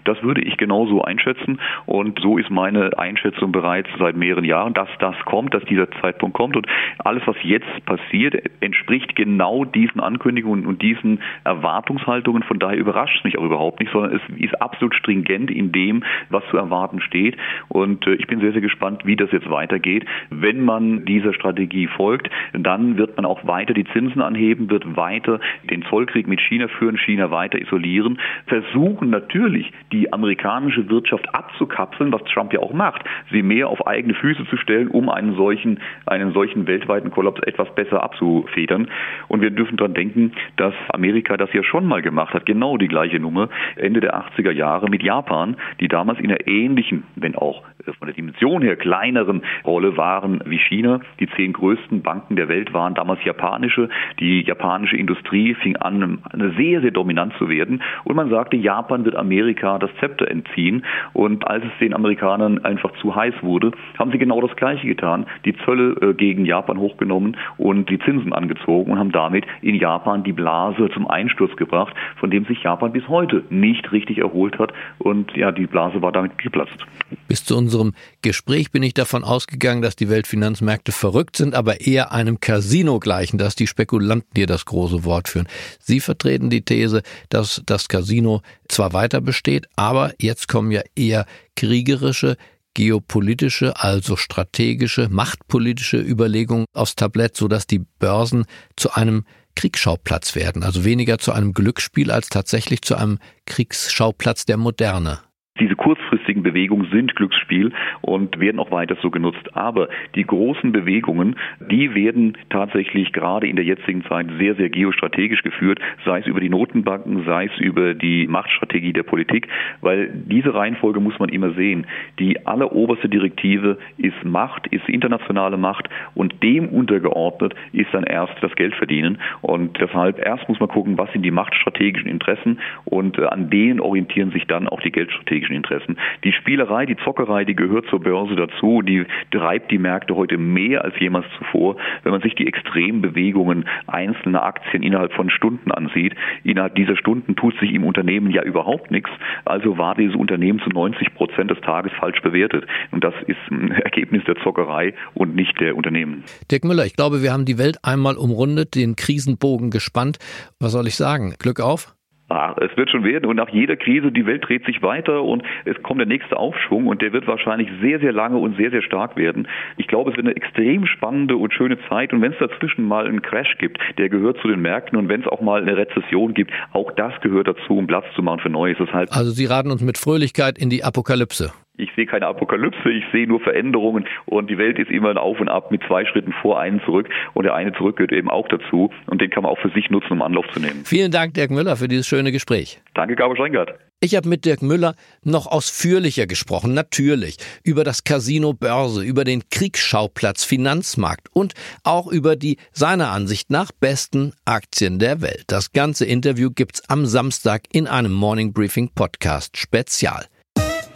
Das 0.10 0.24
würde 0.24 0.42
ich 0.42 0.58
genauso 0.58 1.04
einschätzen 1.04 1.60
und 1.86 2.20
so 2.20 2.40
ist 2.40 2.50
meine 2.50 2.98
Einschätzung 2.98 3.52
bereits 3.52 3.88
seit 4.00 4.18
mehreren 4.18 4.44
Jahren, 4.44 4.74
dass 4.74 4.90
das 4.98 5.16
kommt, 5.26 5.54
dass 5.54 5.64
dieser 5.66 5.92
Zeitpunkt 6.02 6.36
kommt 6.36 6.58
und 6.58 6.66
alles, 6.98 7.22
was 7.28 7.36
jetzt 7.44 7.86
passiert, 7.86 8.42
entspricht 8.60 9.16
genau 9.16 9.66
diesen 9.66 10.02
Ankündigungen 10.02 10.66
und 10.66 10.82
diesen 10.82 11.20
Erwartungshaltungen. 11.44 12.42
Von 12.42 12.58
daher 12.58 12.80
überrascht 12.80 13.20
es 13.20 13.24
mich 13.24 13.38
auch 13.38 13.44
überhaupt 13.44 13.82
nicht, 13.82 13.92
sondern 13.92 14.16
es 14.16 14.22
ist 14.44 14.60
absolut 14.60 14.96
stringent 14.96 15.52
in 15.52 15.72
dem, 15.72 16.04
was 16.32 16.44
zu 16.50 16.58
erwarten 16.58 17.02
steht 17.02 17.38
und 17.68 18.08
äh, 18.08 18.16
ich 18.16 18.26
bin 18.26 18.40
sehr, 18.40 18.54
sehr 18.54 18.62
gespannt, 18.62 19.06
wie 19.06 19.16
das 19.16 19.32
jetzt 19.32 19.52
weitergeht. 19.52 20.06
Wenn 20.32 20.66
man 20.66 21.06
dieser 21.06 21.36
Strategie 21.36 21.86
folgt, 21.86 22.32
dann 22.54 22.98
wird 22.98 23.16
man 23.16 23.28
auch 23.28 23.46
weiter 23.46 23.76
die 23.76 23.86
Zinsen 23.86 24.24
anheben, 24.24 24.72
wird 24.72 24.96
weiter 24.98 25.40
den 25.70 25.84
Zollkrieg 25.84 26.28
mit 26.28 26.42
China 26.42 26.68
führen, 26.68 26.98
China 26.98 27.30
weiter 27.30 27.62
isolieren, 27.62 28.18
versuchen 28.48 29.12
natürlich 29.12 29.72
die 29.92 29.99
amerikanische 30.08 30.90
Wirtschaft 30.90 31.34
abzukapseln, 31.34 32.12
was 32.14 32.24
Trump 32.26 32.54
ja 32.54 32.60
auch 32.60 32.74
macht, 32.74 33.04
sie 33.32 33.42
mehr 33.42 33.68
auf 33.68 33.86
eigene 33.88 34.14
Füße 34.14 34.46
zu 34.46 34.58
stellen, 34.58 34.88
um 34.88 35.10
einen 35.10 35.36
solchen, 35.36 35.80
einen 36.06 36.34
solchen 36.34 36.68
weltweiten 36.68 37.12
Kollaps 37.12 37.42
etwas 37.44 37.74
besser 37.76 38.04
abzufedern. 38.04 38.88
Und 39.28 39.42
wir 39.42 39.50
dürfen 39.50 39.78
daran 39.78 39.94
denken, 39.94 40.34
dass 40.58 40.74
Amerika 40.90 41.38
das 41.38 41.52
ja 41.54 41.64
schon 41.64 41.86
mal 41.86 42.02
gemacht 42.02 42.34
hat, 42.34 42.46
genau 42.46 42.78
die 42.78 42.88
gleiche 42.88 43.20
Nummer, 43.20 43.50
Ende 43.76 44.00
der 44.00 44.16
80er 44.16 44.52
Jahre 44.52 44.90
mit 44.90 45.04
Japan, 45.04 45.58
die 45.80 45.88
damals 45.88 46.20
in 46.20 46.30
einer 46.30 46.48
ähnlichen, 46.48 47.04
wenn 47.16 47.36
auch 47.36 47.64
von 47.98 48.08
der 48.08 48.16
Dimension 48.16 48.62
her 48.62 48.76
kleineren 48.76 49.42
Rolle 49.66 49.98
waren 49.98 50.42
wie 50.46 50.60
China. 50.60 51.00
Die 51.20 51.28
zehn 51.30 51.54
größten 51.54 52.02
Banken 52.02 52.36
der 52.36 52.48
Welt 52.48 52.74
waren 52.74 52.94
damals 52.94 53.24
japanische. 53.24 53.90
Die 54.20 54.42
japanische 54.42 54.98
Industrie 54.98 55.56
fing 55.56 55.76
an, 55.78 56.20
sehr, 56.58 56.82
sehr 56.82 56.92
dominant 56.92 57.34
zu 57.38 57.50
werden. 57.50 57.82
Und 58.04 58.16
man 58.16 58.30
sagte, 58.30 58.58
Japan 58.58 59.06
wird 59.06 59.16
Amerika 59.16 59.78
das 59.80 59.89
Zepter 60.00 60.30
entziehen. 60.30 60.86
Und 61.14 61.48
als 61.48 61.64
es 61.64 61.72
den 61.80 61.94
Amerikanern 61.94 62.64
einfach 62.66 62.92
zu 63.02 63.16
heiß 63.16 63.36
wurde, 63.42 63.72
haben 63.98 64.12
sie 64.12 64.18
genau 64.18 64.42
das 64.42 64.56
Gleiche 64.56 64.88
getan. 64.88 65.26
Die 65.46 65.56
Zölle 65.66 65.96
äh, 66.02 66.14
gegen 66.14 66.46
Japan 66.46 66.78
hochgenommen 66.78 67.38
und 67.58 67.90
die 67.90 68.00
Zinsen 68.00 68.34
angezogen 68.34 68.92
und 68.92 69.00
haben 69.00 69.12
damit 69.12 69.46
in 69.62 69.76
Japan 69.76 70.24
die 70.24 70.34
Blase 70.34 70.90
zum 70.94 71.08
Einsturz 71.08 71.56
gebracht, 71.56 71.94
von 72.18 72.30
dem 72.30 72.46
sich 72.46 72.64
Japan 72.64 72.92
bis 72.92 73.08
heute 73.08 73.44
nicht 73.50 73.92
richtig 73.92 74.18
erholt 74.18 74.60
hat. 74.60 74.74
Und 74.98 75.36
ja, 75.36 75.52
die 75.52 75.68
Blase 75.68 76.02
war 76.02 76.12
damit 76.12 76.38
geplatzt. 76.38 76.86
Bis 77.28 77.44
zu 77.44 77.58
unserem 77.58 77.94
Gespräch 78.22 78.72
bin 78.72 78.84
ich 78.84 78.94
davon 78.94 79.24
ausgegangen, 79.24 79.82
dass 79.82 79.96
die 79.96 80.10
Weltfinanzmärkte 80.10 80.92
verrückt 80.92 81.36
sind, 81.36 81.56
aber 81.56 81.82
eher 81.82 82.12
einem 82.12 82.40
Casino 82.40 83.00
gleichen, 83.00 83.38
dass 83.38 83.56
die 83.56 83.68
Spekulanten 83.68 84.30
hier 84.36 84.48
das 84.48 84.66
große 84.66 85.06
Wort 85.06 85.28
führen. 85.28 85.48
Sie 85.80 86.00
vertreten 86.00 86.50
die 86.50 86.62
These, 86.62 87.02
dass 87.30 87.64
das 87.66 87.88
Casino 87.88 88.42
zwar 88.70 88.94
weiter 88.94 89.20
besteht, 89.22 89.68
aber 89.76 90.14
jetzt 90.20 90.48
kommen 90.48 90.72
ja 90.72 90.82
eher 90.96 91.26
kriegerische, 91.56 92.38
geopolitische, 92.74 93.74
also 93.76 94.16
strategische, 94.16 95.10
machtpolitische 95.10 95.98
Überlegungen 95.98 96.66
aufs 96.74 96.96
Tablett, 96.96 97.36
sodass 97.36 97.68
die 97.68 97.80
Börsen 98.00 98.46
zu 98.78 98.94
einem 98.94 99.26
Kriegsschauplatz 99.56 100.36
werden, 100.36 100.64
also 100.64 100.86
weniger 100.86 101.18
zu 101.18 101.34
einem 101.34 101.54
Glücksspiel 101.54 102.12
als 102.12 102.30
tatsächlich 102.30 102.82
zu 102.82 102.96
einem 102.96 103.20
Kriegsschauplatz 103.46 104.46
der 104.46 104.58
Moderne. 104.58 105.20
Diese 105.60 105.76
kurzfristigen 105.76 106.19
Bewegungen 106.38 106.88
sind 106.92 107.16
Glücksspiel 107.16 107.72
und 108.02 108.40
werden 108.40 108.60
auch 108.60 108.72
weiter 108.72 108.96
so 109.02 109.10
genutzt. 109.10 109.56
Aber 109.56 109.90
die 110.16 110.24
großen 110.24 110.72
Bewegungen, 110.72 111.36
die 111.60 111.96
werden 111.96 112.38
tatsächlich 112.50 113.12
gerade 113.12 113.48
in 113.48 113.56
der 113.56 113.66
jetzigen 113.66 114.04
Zeit 114.06 114.28
sehr, 114.38 114.56
sehr 114.56 114.70
geostrategisch 114.70 115.44
geführt, 115.44 115.80
sei 116.06 116.20
es 116.20 116.28
über 116.28 116.40
die 116.40 116.50
Notenbanken, 116.50 117.26
sei 117.26 117.46
es 117.46 117.60
über 117.60 117.94
die 117.94 118.28
Machtstrategie 118.28 118.94
der 118.94 119.04
Politik, 119.04 119.48
weil 119.82 120.10
diese 120.14 120.54
Reihenfolge 120.54 121.00
muss 121.00 121.18
man 121.20 121.30
immer 121.30 121.52
sehen. 121.54 121.88
Die 122.20 122.46
alleroberste 122.46 123.10
Direktive 123.10 123.78
ist 123.98 124.24
Macht, 124.24 124.68
ist 124.68 124.88
internationale 124.88 125.58
Macht 125.58 125.90
und 126.16 126.42
dem 126.44 126.70
untergeordnet 126.70 127.54
ist 127.74 127.94
dann 127.94 128.04
erst 128.04 128.34
das 128.42 128.56
Geldverdienen. 128.56 129.20
Und 129.42 129.80
deshalb 129.80 130.20
erst 130.20 130.48
muss 130.48 130.60
man 130.60 130.70
gucken, 130.70 130.98
was 130.98 131.12
sind 131.12 131.24
die 131.24 131.32
machtstrategischen 131.32 132.10
Interessen 132.10 132.60
und 132.86 133.18
äh, 133.18 133.26
an 133.26 133.50
denen 133.50 133.80
orientieren 133.80 134.32
sich 134.32 134.46
dann 134.46 134.68
auch 134.68 134.82
die 134.82 134.92
geldstrategischen 134.92 135.56
Interessen. 135.56 135.98
Die 136.24 136.34
Spielerei, 136.34 136.86
die 136.86 136.98
Zockerei, 136.98 137.46
die 137.46 137.56
gehört 137.56 137.88
zur 137.90 138.02
Börse 138.02 138.36
dazu, 138.36 138.82
die 138.82 139.06
treibt 139.32 139.72
die 139.72 139.78
Märkte 139.78 140.16
heute 140.16 140.38
mehr 140.38 140.84
als 140.84 141.00
jemals 141.00 141.26
zuvor. 141.38 141.78
Wenn 142.04 142.12
man 142.12 142.22
sich 142.22 142.36
die 142.36 142.48
extremen 142.48 143.02
Bewegungen 143.02 143.66
einzelner 143.88 144.44
Aktien 144.44 144.84
innerhalb 144.84 145.14
von 145.14 145.30
Stunden 145.30 145.72
ansieht, 145.72 146.16
innerhalb 146.44 146.76
dieser 146.76 146.98
Stunden 146.98 147.36
tut 147.36 147.58
sich 147.60 147.74
im 147.74 147.84
Unternehmen 147.84 148.32
ja 148.32 148.44
überhaupt 148.44 148.92
nichts. 148.92 149.10
Also 149.46 149.78
war 149.78 149.96
dieses 149.96 150.16
Unternehmen 150.16 150.60
zu 150.60 150.70
90 150.70 151.14
Prozent 151.16 151.52
des 151.52 151.62
Tages 151.62 151.92
falsch 152.00 152.22
bewertet. 152.22 152.66
Und 152.92 153.04
das 153.04 153.14
ist 153.28 153.40
ein 153.52 153.72
Ergebnis 153.90 154.24
der 154.26 154.36
Zockerei 154.38 154.94
und 155.14 155.36
nicht 155.36 155.60
der 155.60 155.76
Unternehmen. 155.76 156.24
Dirk 156.52 156.64
Müller, 156.64 156.86
ich 156.86 156.96
glaube, 156.96 157.22
wir 157.22 157.32
haben 157.32 157.46
die 157.46 157.58
Welt 157.58 157.78
einmal 157.84 158.18
umrundet, 158.18 158.76
den 158.76 158.96
Krisenbogen 158.96 159.70
gespannt. 159.70 160.18
Was 160.60 160.72
soll 160.72 160.88
ich 160.88 160.96
sagen? 160.96 161.36
Glück 161.40 161.60
auf? 161.60 161.99
Ah, 162.30 162.56
es 162.62 162.76
wird 162.78 162.92
schon 162.92 163.04
werden 163.04 163.26
und 163.26 163.36
nach 163.38 163.50
jeder 163.50 163.76
Krise, 163.76 164.12
die 164.12 164.26
Welt 164.26 164.48
dreht 164.48 164.64
sich 164.66 164.84
weiter 164.84 165.24
und 165.24 165.44
es 165.66 165.82
kommt 165.82 166.00
der 166.00 166.08
nächste 166.08 166.38
Aufschwung 166.38 166.86
und 166.86 167.02
der 167.02 167.12
wird 167.12 167.26
wahrscheinlich 167.26 167.70
sehr, 167.82 168.00
sehr 168.00 168.14
lange 168.14 168.38
und 168.38 168.56
sehr, 168.56 168.70
sehr 168.70 168.84
stark 168.84 169.18
werden. 169.18 169.48
Ich 169.78 169.88
glaube, 169.88 170.12
es 170.12 170.18
wird 170.18 170.28
eine 170.28 170.36
extrem 170.36 170.86
spannende 170.86 171.38
und 171.38 171.54
schöne 171.54 171.80
Zeit 171.90 172.14
und 172.14 172.22
wenn 172.22 172.34
es 172.34 172.38
dazwischen 172.40 172.88
mal 172.88 173.08
einen 173.08 173.24
Crash 173.24 173.58
gibt, 173.58 173.80
der 173.98 174.10
gehört 174.10 174.38
zu 174.42 174.48
den 174.48 174.62
Märkten 174.62 174.98
und 174.98 175.10
wenn 175.10 175.22
es 175.22 175.28
auch 175.28 175.42
mal 175.42 175.62
eine 175.62 175.76
Rezession 175.76 176.36
gibt, 176.36 176.52
auch 176.72 176.92
das 176.92 177.14
gehört 177.22 177.48
dazu, 177.48 177.78
um 177.78 177.88
Platz 177.88 178.06
zu 178.16 178.22
machen 178.22 178.42
für 178.42 178.50
Neues. 178.50 178.78
Deshalb 178.80 179.12
also 179.12 179.32
Sie 179.32 179.46
raten 179.46 179.72
uns 179.72 179.82
mit 179.82 179.98
Fröhlichkeit 179.98 180.60
in 180.60 180.70
die 180.70 180.84
Apokalypse. 180.84 181.52
Ich 182.00 182.04
sehe 182.06 182.12
keine 182.12 182.28
Apokalypse, 182.28 182.90
ich 182.90 183.04
sehe 183.12 183.28
nur 183.28 183.42
Veränderungen 183.42 184.06
und 184.26 184.50
die 184.50 184.58
Welt 184.58 184.80
ist 184.80 184.90
immer 184.90 185.10
ein 185.10 185.18
Auf 185.18 185.38
und 185.42 185.50
Ab 185.50 185.70
mit 185.70 185.82
zwei 185.86 186.06
Schritten 186.06 186.34
vor, 186.42 186.58
einen 186.58 186.80
zurück 186.86 187.10
und 187.34 187.44
der 187.44 187.56
eine 187.56 187.74
zurück 187.74 187.98
gehört 187.98 188.14
eben 188.14 188.30
auch 188.30 188.48
dazu 188.48 188.90
und 189.08 189.20
den 189.20 189.30
kann 189.30 189.44
man 189.44 189.52
auch 189.52 189.60
für 189.60 189.70
sich 189.72 189.90
nutzen, 189.90 190.14
um 190.14 190.22
Anlauf 190.22 190.46
zu 190.54 190.62
nehmen. 190.62 190.86
Vielen 190.86 191.12
Dank, 191.12 191.34
Dirk 191.34 191.52
Müller, 191.52 191.76
für 191.76 191.90
dieses 191.90 192.08
schöne 192.08 192.32
Gespräch. 192.32 192.80
Danke, 192.94 193.18
Gabor 193.18 193.36
Steingart. 193.36 193.74
Ich 194.00 194.16
habe 194.16 194.30
mit 194.30 194.46
Dirk 194.46 194.62
Müller 194.62 194.96
noch 195.26 195.46
ausführlicher 195.46 196.26
gesprochen, 196.26 196.74
natürlich, 196.74 197.36
über 197.66 197.84
das 197.84 198.06
Casino 198.06 198.54
Börse, 198.54 199.04
über 199.04 199.26
den 199.26 199.50
Kriegsschauplatz 199.50 200.46
Finanzmarkt 200.46 201.28
und 201.34 201.54
auch 201.84 202.08
über 202.08 202.38
die 202.38 202.60
seiner 202.72 203.10
Ansicht 203.10 203.50
nach 203.50 203.74
besten 203.78 204.32
Aktien 204.46 205.00
der 205.00 205.22
Welt. 205.22 205.44
Das 205.48 205.74
ganze 205.74 206.06
Interview 206.06 206.50
gibt's 206.50 206.90
am 206.90 207.06
Samstag 207.06 207.64
in 207.74 207.88
einem 207.88 208.14
Morning 208.14 208.54
Briefing 208.54 208.90
Podcast 208.96 209.58
Spezial. 209.58 210.28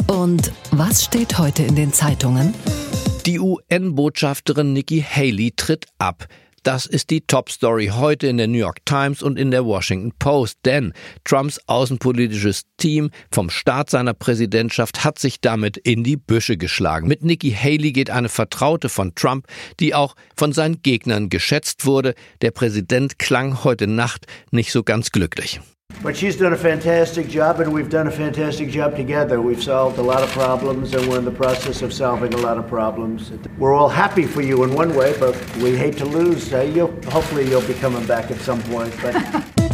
Und 0.08 0.52
was 0.72 1.06
steht 1.06 1.38
heute 1.38 1.64
in 1.64 1.76
den 1.76 1.94
Zeitungen? 1.94 2.54
Die 3.26 3.40
UN-Botschafterin 3.40 4.74
Nikki 4.74 5.02
Haley 5.02 5.54
tritt 5.56 5.86
ab. 5.98 6.28
Das 6.64 6.86
ist 6.86 7.10
die 7.10 7.22
Top-Story 7.22 7.92
heute 7.94 8.28
in 8.28 8.38
der 8.38 8.48
New 8.48 8.58
York 8.58 8.86
Times 8.86 9.22
und 9.22 9.38
in 9.38 9.52
der 9.52 9.66
Washington 9.66 10.14
Post, 10.18 10.60
denn 10.64 10.94
Trumps 11.26 11.60
außenpolitisches 11.68 12.64
Team 12.78 13.12
vom 13.32 13.50
Start 13.50 13.90
seiner 13.90 14.14
Präsidentschaft 14.14 15.04
hat 15.04 15.20
sich 15.20 15.42
damit 15.42 15.76
in 15.76 16.06
die 16.06 16.16
Büsche 16.16 16.56
geschlagen. 16.56 17.10
Mit 17.10 17.24
Nikki 17.24 17.52
Haley 17.52 17.92
geht 17.92 18.10
eine 18.10 18.30
Vertraute 18.30 18.88
von 18.88 19.14
Trump, 19.14 19.48
die 19.82 19.94
auch 19.94 20.16
von 20.38 20.54
seinen 20.54 20.82
Gegnern 20.82 21.28
geschätzt 21.28 21.86
wurde. 21.86 22.16
Der 22.42 22.52
Präsident 22.52 23.20
klang 23.20 23.66
heute 23.66 23.88
Nacht 23.88 24.26
nicht 24.52 24.72
so 24.72 24.84
ganz 24.84 25.12
glücklich. 25.12 25.60
But 26.04 26.18
she's 26.18 26.36
done 26.36 26.52
a 26.52 26.58
fantastic 26.58 27.30
job, 27.30 27.62
and 27.62 27.72
we've 27.72 27.90
done 27.90 28.08
a 28.08 28.12
fantastic 28.12 28.70
job 28.70 28.98
together. 28.98 29.42
We've 29.42 29.64
solved 29.64 29.98
a 30.00 30.02
lot 30.02 30.22
of 30.22 30.30
problems, 30.32 30.94
and 30.94 31.08
we're 31.08 31.18
in 31.18 31.24
the 31.24 31.32
process 31.32 31.82
of 31.82 31.94
solving 31.94 32.34
a 32.34 32.38
lot 32.38 32.58
of 32.58 32.68
problems. 32.68 33.32
We're 33.58 33.74
all 33.74 33.88
happy 33.88 34.26
for 34.26 34.42
you 34.42 34.66
in 34.66 34.74
one 34.74 34.94
way, 34.96 35.18
but 35.18 35.34
we 35.58 35.78
hate 35.78 35.96
to 36.00 36.06
lose. 36.06 36.54
Uh, 36.54 36.60
you'll, 36.64 36.92
hopefully, 37.10 37.50
you'll 37.50 37.66
be 37.66 37.74
coming 37.76 38.06
back 38.06 38.32
at 38.32 38.38
some 38.40 38.62
point. 38.64 38.94
But 39.02 39.14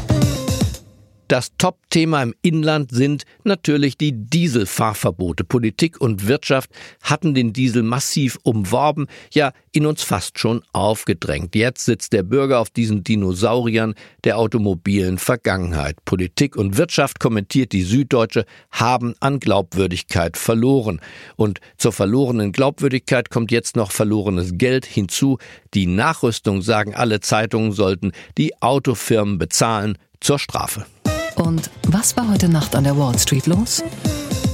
Das 1.30 1.52
Top-Thema 1.60 2.24
im 2.24 2.34
Inland 2.42 2.90
sind 2.90 3.24
natürlich 3.44 4.00
die 4.00 4.14
Dieselfahrverbote. 4.14 5.44
Politik 5.44 6.02
und 6.02 6.28
Wirtschaft 6.28 6.72
hatten 7.04 7.36
den 7.36 7.54
Diesel 7.54 7.84
massiv 7.84 8.40
umworben, 8.42 9.06
ja 9.32 9.52
in 9.72 9.86
uns 9.86 10.02
fast 10.02 10.40
schon 10.40 10.64
aufgedrängt. 10.74 11.54
Jetzt 11.54 11.86
sitzt 11.86 12.14
der 12.14 12.24
Bürger 12.24 12.60
auf 12.60 12.72
diesen 12.72 13.04
Dinosauriern 13.04 13.94
der 14.24 14.40
automobilen 14.40 15.20
Vergangenheit. 15.20 16.04
Politik 16.04 16.56
und 16.56 16.78
Wirtschaft, 16.78 17.20
kommentiert 17.20 17.74
die 17.74 17.84
Süddeutsche, 17.84 18.46
haben 18.72 19.14
an 19.20 19.40
Glaubwürdigkeit 19.40 20.36
verloren. 20.36 21.00
Und 21.36 21.60
zur 21.78 21.92
verlorenen 21.92 22.54
Glaubwürdigkeit 22.54 23.30
kommt 23.30 23.52
jetzt 23.52 23.76
noch 23.76 23.92
verlorenes 23.92 24.54
Geld 24.54 24.88
hinzu. 24.88 25.38
Die 25.76 25.86
Nachrüstung, 25.86 26.64
sagen 26.64 26.96
alle 26.96 27.20
Zeitungen, 27.20 27.72
sollten 27.72 28.14
die 28.40 28.60
Autofirmen 28.64 29.38
bezahlen 29.38 29.96
zur 30.20 30.40
Strafe. 30.40 30.88
Und 31.36 31.70
was 31.88 32.16
war 32.18 32.30
heute 32.30 32.50
Nacht 32.50 32.76
an 32.76 32.84
der 32.84 32.98
Wall 32.98 33.18
Street 33.18 33.48
los? 33.48 33.84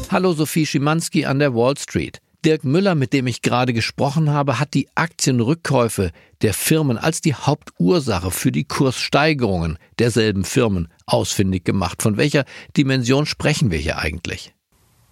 Hallo 0.10 0.34
Sophie 0.34 0.66
Schimanski 0.66 1.26
an 1.26 1.40
der 1.40 1.54
Wall 1.54 1.78
Street. 1.78 2.22
Dirk 2.46 2.64
Müller, 2.64 2.94
mit 2.94 3.12
dem 3.12 3.26
ich 3.28 3.42
gerade 3.42 3.74
gesprochen 3.74 4.30
habe, 4.30 4.60
hat 4.60 4.74
die 4.74 4.88
Aktienrückkäufe 4.96 6.12
der 6.42 6.54
Firmen 6.54 6.98
als 6.98 7.22
die 7.22 7.34
Hauptursache 7.34 8.30
für 8.30 8.52
die 8.52 8.66
Kurssteigerungen 8.66 9.80
derselben 9.98 10.44
Firmen 10.44 10.88
ausfindig 11.08 11.66
gemacht. 11.66 12.04
Von 12.04 12.18
welcher 12.18 12.46
Dimension 12.78 13.26
sprechen 13.26 13.72
wir 13.72 13.80
hier 13.80 13.98
eigentlich? 13.98 14.55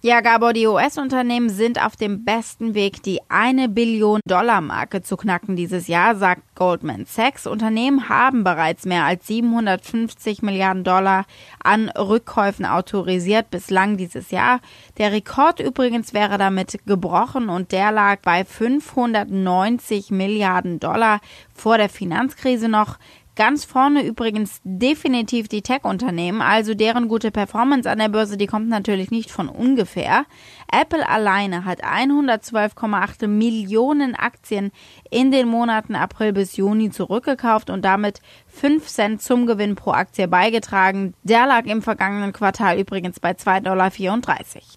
Ja, 0.06 0.20
Gabor, 0.20 0.52
die 0.52 0.66
US-Unternehmen 0.66 1.48
sind 1.48 1.82
auf 1.82 1.96
dem 1.96 2.26
besten 2.26 2.74
Weg, 2.74 3.02
die 3.02 3.20
eine 3.30 3.70
Billion 3.70 4.20
Dollar 4.26 4.60
Marke 4.60 5.00
zu 5.00 5.16
knacken 5.16 5.56
dieses 5.56 5.88
Jahr, 5.88 6.14
sagt 6.14 6.42
Goldman 6.54 7.06
Sachs. 7.06 7.46
Unternehmen 7.46 8.10
haben 8.10 8.44
bereits 8.44 8.84
mehr 8.84 9.04
als 9.04 9.26
750 9.26 10.42
Milliarden 10.42 10.84
Dollar 10.84 11.24
an 11.62 11.88
Rückkäufen 11.88 12.66
autorisiert 12.66 13.48
bislang 13.50 13.96
dieses 13.96 14.30
Jahr. 14.30 14.60
Der 14.98 15.10
Rekord 15.10 15.60
übrigens 15.60 16.12
wäre 16.12 16.36
damit 16.36 16.80
gebrochen 16.84 17.48
und 17.48 17.72
der 17.72 17.90
lag 17.90 18.18
bei 18.20 18.44
590 18.44 20.10
Milliarden 20.10 20.80
Dollar 20.80 21.22
vor 21.54 21.78
der 21.78 21.88
Finanzkrise 21.88 22.68
noch. 22.68 22.98
Ganz 23.36 23.64
vorne 23.64 24.04
übrigens 24.04 24.60
definitiv 24.62 25.48
die 25.48 25.62
Tech-Unternehmen, 25.62 26.40
also 26.40 26.74
deren 26.74 27.08
gute 27.08 27.32
Performance 27.32 27.90
an 27.90 27.98
der 27.98 28.08
Börse, 28.08 28.36
die 28.36 28.46
kommt 28.46 28.68
natürlich 28.68 29.10
nicht 29.10 29.30
von 29.30 29.48
ungefähr. 29.48 30.24
Apple 30.70 31.08
alleine 31.08 31.64
hat 31.64 31.84
112,8 31.84 33.26
Millionen 33.26 34.14
Aktien 34.14 34.70
in 35.10 35.30
den 35.30 35.48
Monaten 35.48 35.94
April 35.94 36.32
bis 36.32 36.56
Juni 36.56 36.90
zurückgekauft 36.90 37.70
und 37.70 37.84
damit 37.84 38.20
5 38.48 38.86
Cent 38.86 39.22
zum 39.22 39.46
Gewinn 39.46 39.74
pro 39.74 39.92
Aktie 39.92 40.28
beigetragen. 40.28 41.14
Der 41.22 41.46
lag 41.46 41.66
im 41.66 41.82
vergangenen 41.82 42.32
Quartal 42.32 42.78
übrigens 42.78 43.20
bei 43.20 43.32
2,34 43.32 43.62
Dollar. 43.62 43.90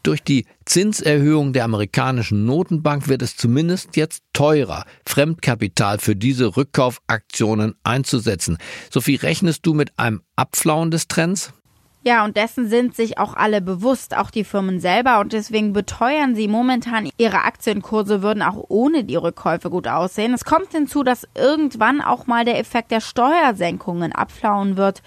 Durch 0.04 0.24
die 0.24 0.46
Zinserhöhung 0.66 1.54
der 1.54 1.64
amerikanischen 1.64 2.46
Notenbank 2.46 3.08
wird 3.08 3.22
es 3.22 3.38
zumindest 3.38 3.96
jetzt 3.96 4.24
teurer, 4.34 4.84
Fremdkapital 5.06 6.00
für 6.00 6.16
diese 6.16 6.58
Rückkaufaktionen 6.58 7.76
einzusetzen. 7.84 8.58
Sophie, 8.92 9.16
rechnest 9.16 9.66
du 9.66 9.74
mit 9.74 9.98
einem 9.98 10.22
Abflauen 10.36 10.92
des 10.92 11.08
Trends? 11.08 11.54
Ja, 12.04 12.24
und 12.24 12.38
dessen 12.38 12.70
sind 12.70 12.96
sich 12.96 13.18
auch 13.18 13.34
alle 13.34 13.60
bewusst, 13.60 14.16
auch 14.16 14.32
die 14.32 14.44
Firmen 14.44 14.80
selber. 14.80 15.20
Und 15.20 15.34
deswegen 15.34 15.74
beteuern 15.74 16.36
sie 16.36 16.48
momentan, 16.48 17.10
ihre 17.18 17.44
Aktienkurse 17.44 18.22
würden 18.22 18.44
auch 18.44 18.64
ohne 18.70 19.04
die 19.04 19.16
Rückkäufe 19.16 19.70
gut 19.70 19.88
aussehen. 19.88 20.34
Es 20.34 20.46
kommt 20.46 20.72
hinzu, 20.72 21.04
dass 21.04 21.28
irgendwann 21.36 22.00
auch 22.02 22.28
mal 22.28 22.46
der 22.46 22.60
Effekt 22.60 22.92
der 22.92 23.02
Steuersenkungen 23.02 24.14
abflauen 24.14 24.78
wird 24.78 25.02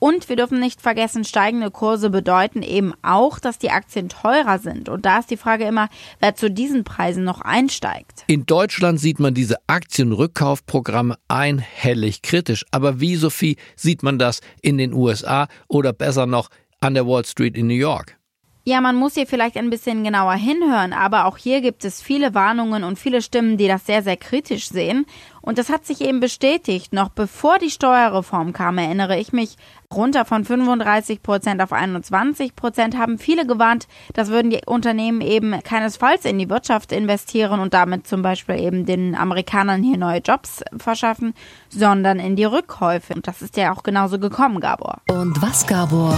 und 0.00 0.28
wir 0.28 0.34
dürfen 0.34 0.58
nicht 0.58 0.80
vergessen, 0.80 1.24
steigende 1.24 1.70
Kurse 1.70 2.10
bedeuten 2.10 2.62
eben 2.62 2.94
auch, 3.02 3.38
dass 3.38 3.58
die 3.58 3.70
Aktien 3.70 4.08
teurer 4.08 4.58
sind. 4.58 4.88
Und 4.88 5.06
da 5.06 5.20
ist 5.20 5.30
die 5.30 5.36
Frage 5.36 5.64
immer, 5.64 5.88
wer 6.18 6.34
zu 6.34 6.50
diesen 6.50 6.82
Preisen 6.82 7.22
noch 7.22 7.42
einsteigt. 7.42 8.24
In 8.26 8.46
Deutschland 8.46 8.98
sieht 8.98 9.20
man 9.20 9.34
diese 9.34 9.58
Aktienrückkaufprogramme 9.68 11.16
einhellig 11.28 12.22
kritisch. 12.22 12.64
Aber 12.72 13.00
wie, 13.00 13.14
Sophie, 13.14 13.56
sieht 13.76 14.02
man 14.02 14.18
das 14.18 14.40
in 14.62 14.78
den 14.78 14.92
USA 14.92 15.46
oder 15.68 15.92
besser 15.92 16.26
noch 16.26 16.48
an 16.80 16.94
der 16.94 17.06
Wall 17.06 17.24
Street 17.26 17.56
in 17.56 17.66
New 17.66 17.74
York? 17.74 18.16
Ja, 18.64 18.82
man 18.82 18.96
muss 18.96 19.14
hier 19.14 19.26
vielleicht 19.26 19.56
ein 19.56 19.70
bisschen 19.70 20.04
genauer 20.04 20.34
hinhören, 20.34 20.92
aber 20.92 21.24
auch 21.24 21.38
hier 21.38 21.62
gibt 21.62 21.82
es 21.86 22.02
viele 22.02 22.34
Warnungen 22.34 22.84
und 22.84 22.98
viele 22.98 23.22
Stimmen, 23.22 23.56
die 23.56 23.68
das 23.68 23.86
sehr, 23.86 24.02
sehr 24.02 24.18
kritisch 24.18 24.68
sehen. 24.68 25.06
Und 25.40 25.56
das 25.56 25.70
hat 25.70 25.86
sich 25.86 26.02
eben 26.02 26.20
bestätigt. 26.20 26.92
Noch 26.92 27.08
bevor 27.08 27.58
die 27.58 27.70
Steuerreform 27.70 28.52
kam, 28.52 28.76
erinnere 28.76 29.18
ich 29.18 29.32
mich, 29.32 29.56
runter 29.92 30.26
von 30.26 30.44
35 30.44 31.22
Prozent 31.22 31.62
auf 31.62 31.72
21 31.72 32.54
Prozent 32.54 32.98
haben 32.98 33.18
viele 33.18 33.46
gewarnt, 33.46 33.88
das 34.12 34.28
würden 34.28 34.50
die 34.50 34.60
Unternehmen 34.66 35.22
eben 35.22 35.58
keinesfalls 35.62 36.26
in 36.26 36.38
die 36.38 36.50
Wirtschaft 36.50 36.92
investieren 36.92 37.60
und 37.60 37.72
damit 37.72 38.06
zum 38.06 38.20
Beispiel 38.20 38.60
eben 38.60 38.84
den 38.84 39.14
Amerikanern 39.14 39.82
hier 39.82 39.96
neue 39.96 40.20
Jobs 40.20 40.62
verschaffen, 40.76 41.32
sondern 41.70 42.20
in 42.20 42.36
die 42.36 42.44
Rückkäufe. 42.44 43.14
Und 43.14 43.26
das 43.26 43.40
ist 43.40 43.56
ja 43.56 43.72
auch 43.72 43.82
genauso 43.82 44.18
gekommen, 44.18 44.60
Gabor. 44.60 45.00
Und 45.08 45.40
was, 45.40 45.66
Gabor, 45.66 46.14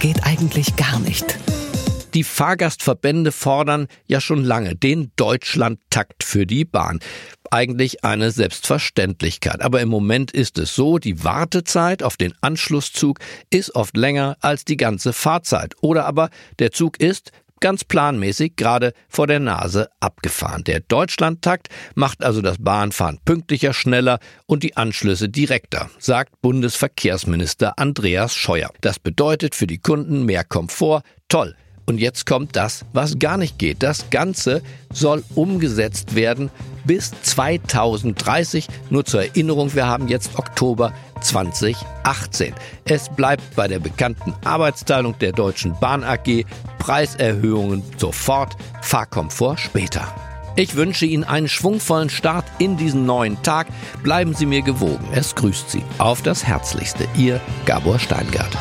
geht 0.00 0.26
eigentlich 0.26 0.74
gar 0.74 0.98
nicht? 0.98 1.38
Die 2.14 2.24
Fahrgastverbände 2.24 3.32
fordern 3.32 3.88
ja 4.06 4.20
schon 4.20 4.44
lange 4.44 4.74
den 4.74 5.12
Deutschlandtakt 5.16 6.24
für 6.24 6.46
die 6.46 6.64
Bahn. 6.64 7.00
Eigentlich 7.50 8.04
eine 8.04 8.30
Selbstverständlichkeit. 8.30 9.60
Aber 9.60 9.80
im 9.80 9.88
Moment 9.88 10.30
ist 10.30 10.58
es 10.58 10.74
so, 10.74 10.98
die 10.98 11.24
Wartezeit 11.24 12.02
auf 12.02 12.16
den 12.16 12.32
Anschlusszug 12.40 13.18
ist 13.50 13.74
oft 13.74 13.96
länger 13.96 14.36
als 14.40 14.64
die 14.64 14.76
ganze 14.76 15.12
Fahrzeit. 15.12 15.74
Oder 15.80 16.06
aber 16.06 16.30
der 16.58 16.72
Zug 16.72 17.00
ist 17.00 17.32
ganz 17.60 17.84
planmäßig 17.84 18.56
gerade 18.56 18.92
vor 19.08 19.26
der 19.26 19.40
Nase 19.40 19.88
abgefahren. 20.00 20.64
Der 20.64 20.80
Deutschlandtakt 20.80 21.68
macht 21.94 22.22
also 22.22 22.42
das 22.42 22.56
Bahnfahren 22.58 23.18
pünktlicher, 23.24 23.72
schneller 23.72 24.18
und 24.46 24.62
die 24.62 24.76
Anschlüsse 24.76 25.28
direkter, 25.28 25.90
sagt 25.98 26.40
Bundesverkehrsminister 26.42 27.78
Andreas 27.78 28.34
Scheuer. 28.34 28.70
Das 28.80 28.98
bedeutet 28.98 29.54
für 29.54 29.66
die 29.66 29.78
Kunden 29.78 30.24
mehr 30.24 30.44
Komfort. 30.44 31.02
Toll. 31.28 31.56
Und 31.86 31.98
jetzt 31.98 32.26
kommt 32.26 32.56
das, 32.56 32.84
was 32.92 33.18
gar 33.18 33.36
nicht 33.36 33.58
geht. 33.58 33.82
Das 33.82 34.10
Ganze 34.10 34.62
soll 34.92 35.22
umgesetzt 35.36 36.16
werden 36.16 36.50
bis 36.84 37.12
2030. 37.22 38.66
Nur 38.90 39.04
zur 39.04 39.22
Erinnerung, 39.22 39.74
wir 39.74 39.86
haben 39.86 40.08
jetzt 40.08 40.36
Oktober 40.36 40.92
2018. 41.20 42.54
Es 42.84 43.08
bleibt 43.08 43.54
bei 43.54 43.68
der 43.68 43.78
bekannten 43.78 44.34
Arbeitsteilung 44.44 45.16
der 45.18 45.32
Deutschen 45.32 45.78
Bahn 45.78 46.02
AG. 46.02 46.44
Preiserhöhungen 46.78 47.82
sofort, 47.96 48.56
Fahrkomfort 48.82 49.58
später. 49.58 50.12
Ich 50.56 50.74
wünsche 50.74 51.04
Ihnen 51.04 51.24
einen 51.24 51.48
schwungvollen 51.48 52.08
Start 52.08 52.46
in 52.58 52.76
diesen 52.76 53.04
neuen 53.04 53.42
Tag. 53.42 53.66
Bleiben 54.02 54.34
Sie 54.34 54.46
mir 54.46 54.62
gewogen. 54.62 55.06
Es 55.12 55.34
grüßt 55.34 55.70
Sie 55.70 55.84
auf 55.98 56.22
das 56.22 56.44
Herzlichste. 56.44 57.06
Ihr 57.16 57.40
Gabor 57.66 57.98
Steingart. 57.98 58.56